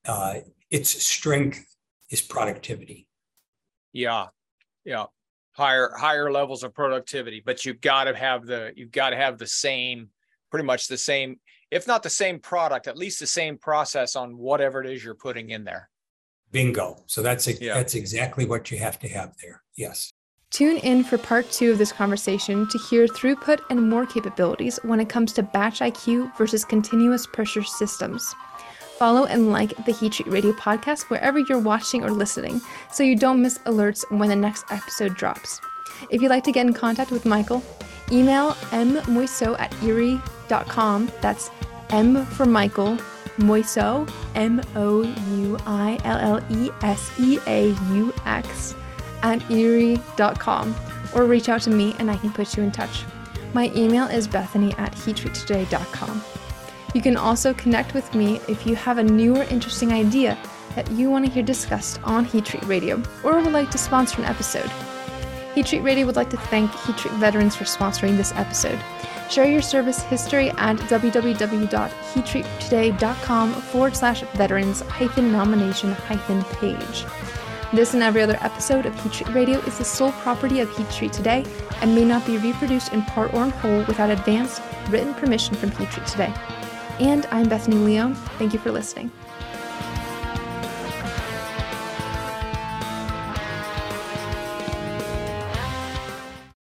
uh, 0.05 0.39
its 0.71 0.89
strength 1.03 1.63
is 2.09 2.21
productivity. 2.21 3.07
Yeah, 3.93 4.27
yeah, 4.85 5.05
higher 5.57 5.91
higher 5.97 6.31
levels 6.31 6.63
of 6.63 6.73
productivity, 6.73 7.41
but 7.43 7.65
you've 7.65 7.81
got 7.81 8.05
to 8.05 8.15
have 8.15 8.45
the 8.45 8.71
you've 8.75 8.91
got 8.91 9.09
to 9.09 9.15
have 9.15 9.37
the 9.37 9.47
same, 9.47 10.09
pretty 10.51 10.65
much 10.65 10.87
the 10.87 10.97
same, 10.97 11.39
if 11.71 11.87
not 11.87 12.03
the 12.03 12.09
same 12.09 12.39
product, 12.39 12.87
at 12.87 12.97
least 12.97 13.19
the 13.19 13.27
same 13.27 13.57
process 13.57 14.15
on 14.15 14.37
whatever 14.37 14.81
it 14.81 14.89
is 14.89 15.03
you're 15.03 15.15
putting 15.15 15.49
in 15.49 15.63
there. 15.63 15.89
Bingo. 16.51 17.03
So 17.07 17.21
that's 17.21 17.47
a, 17.47 17.53
yeah. 17.53 17.73
that's 17.73 17.95
exactly 17.95 18.45
what 18.45 18.71
you 18.71 18.77
have 18.77 18.99
to 18.99 19.09
have 19.09 19.35
there. 19.41 19.63
Yes. 19.75 20.11
Tune 20.49 20.77
in 20.77 21.03
for 21.03 21.17
part 21.17 21.49
two 21.51 21.71
of 21.71 21.77
this 21.77 21.91
conversation 21.91 22.69
to 22.69 22.77
hear 22.77 23.05
throughput 23.05 23.59
and 23.69 23.89
more 23.89 24.05
capabilities 24.05 24.79
when 24.83 25.01
it 25.01 25.09
comes 25.09 25.33
to 25.33 25.43
batch 25.43 25.79
IQ 25.79 26.35
versus 26.37 26.63
continuous 26.63 27.27
pusher 27.27 27.63
systems. 27.63 28.33
Follow 28.97 29.25
and 29.25 29.51
like 29.51 29.75
the 29.85 29.91
Heat 29.91 30.13
Treat 30.13 30.27
Radio 30.27 30.51
podcast 30.53 31.03
wherever 31.03 31.37
you're 31.37 31.59
watching 31.59 32.03
or 32.03 32.09
listening 32.09 32.59
so 32.91 33.03
you 33.03 33.15
don't 33.15 33.41
miss 33.41 33.59
alerts 33.59 34.03
when 34.09 34.29
the 34.29 34.35
next 34.35 34.65
episode 34.71 35.13
drops. 35.15 35.61
If 36.09 36.21
you'd 36.21 36.29
like 36.29 36.43
to 36.45 36.51
get 36.51 36.65
in 36.65 36.73
contact 36.73 37.11
with 37.11 37.25
Michael, 37.25 37.63
email 38.11 38.53
mmouilleseaux 38.71 39.59
at 39.59 39.71
erie.com. 39.83 41.11
That's 41.21 41.51
M 41.91 42.25
for 42.25 42.45
Michael, 42.45 42.97
Mouilleseaux, 43.37 44.11
M 44.33 44.61
O 44.75 45.03
U 45.35 45.57
I 45.67 45.99
L 46.03 46.17
L 46.17 46.43
E 46.49 46.71
S 46.81 47.11
E 47.19 47.37
A 47.45 47.67
U 47.91 48.13
X 48.25 48.73
at 49.21 49.49
erie.com 49.51 50.75
or 51.13 51.25
reach 51.25 51.49
out 51.49 51.61
to 51.61 51.69
me 51.69 51.95
and 51.99 52.09
I 52.09 52.17
can 52.17 52.31
put 52.31 52.57
you 52.57 52.63
in 52.63 52.71
touch. 52.71 53.03
My 53.53 53.71
email 53.75 54.07
is 54.07 54.27
bethany 54.27 54.73
at 54.73 54.91
heattreattoday.com. 54.93 56.23
You 56.93 57.01
can 57.01 57.17
also 57.17 57.53
connect 57.53 57.93
with 57.93 58.15
me 58.15 58.39
if 58.47 58.65
you 58.65 58.75
have 58.75 58.97
a 58.97 59.03
new 59.03 59.35
or 59.35 59.43
interesting 59.43 59.91
idea 59.91 60.37
that 60.75 60.89
you 60.91 61.09
want 61.09 61.25
to 61.25 61.31
hear 61.31 61.43
discussed 61.43 61.99
on 62.03 62.23
Heat 62.23 62.45
Treat 62.45 62.63
Radio 62.65 63.03
or 63.23 63.41
would 63.41 63.51
like 63.51 63.71
to 63.71 63.77
sponsor 63.77 64.21
an 64.21 64.27
episode. 64.27 64.71
Heat 65.53 65.65
Treat 65.65 65.81
Radio 65.81 66.05
would 66.05 66.15
like 66.15 66.29
to 66.29 66.37
thank 66.37 66.71
Heat 66.71 66.97
Treat 66.97 67.13
veterans 67.15 67.55
for 67.55 67.63
sponsoring 67.63 68.15
this 68.15 68.31
episode. 68.33 68.79
Share 69.29 69.49
your 69.49 69.61
service 69.61 70.03
history 70.03 70.51
at 70.51 70.77
www.heattreattoday.com 70.77 73.53
forward 73.53 73.95
slash 73.95 74.21
veterans 74.35 74.81
hyphen 74.81 75.31
nomination 75.31 75.93
hyphen 75.93 76.43
page. 76.43 77.05
This 77.73 77.93
and 77.93 78.03
every 78.03 78.21
other 78.21 78.37
episode 78.41 78.85
of 78.85 78.97
Heat 79.01 79.11
Treat 79.11 79.33
Radio 79.33 79.59
is 79.61 79.79
the 79.79 79.83
sole 79.83 80.13
property 80.13 80.61
of 80.61 80.73
Heat 80.77 80.89
Treat 80.89 81.11
Today 81.11 81.43
and 81.81 81.93
may 81.93 82.05
not 82.05 82.25
be 82.25 82.37
reproduced 82.37 82.93
in 82.93 83.01
part 83.01 83.33
or 83.33 83.43
in 83.43 83.49
whole 83.49 83.83
without 83.85 84.09
advance 84.09 84.61
written 84.89 85.13
permission 85.15 85.53
from 85.55 85.71
Heat 85.71 85.89
Treat 85.89 86.07
Today. 86.07 86.33
And 86.99 87.27
I'm 87.27 87.47
Bethany 87.47 87.75
Leone. 87.75 88.15
Thank 88.39 88.53
you 88.53 88.59
for 88.59 88.71
listening. 88.71 89.11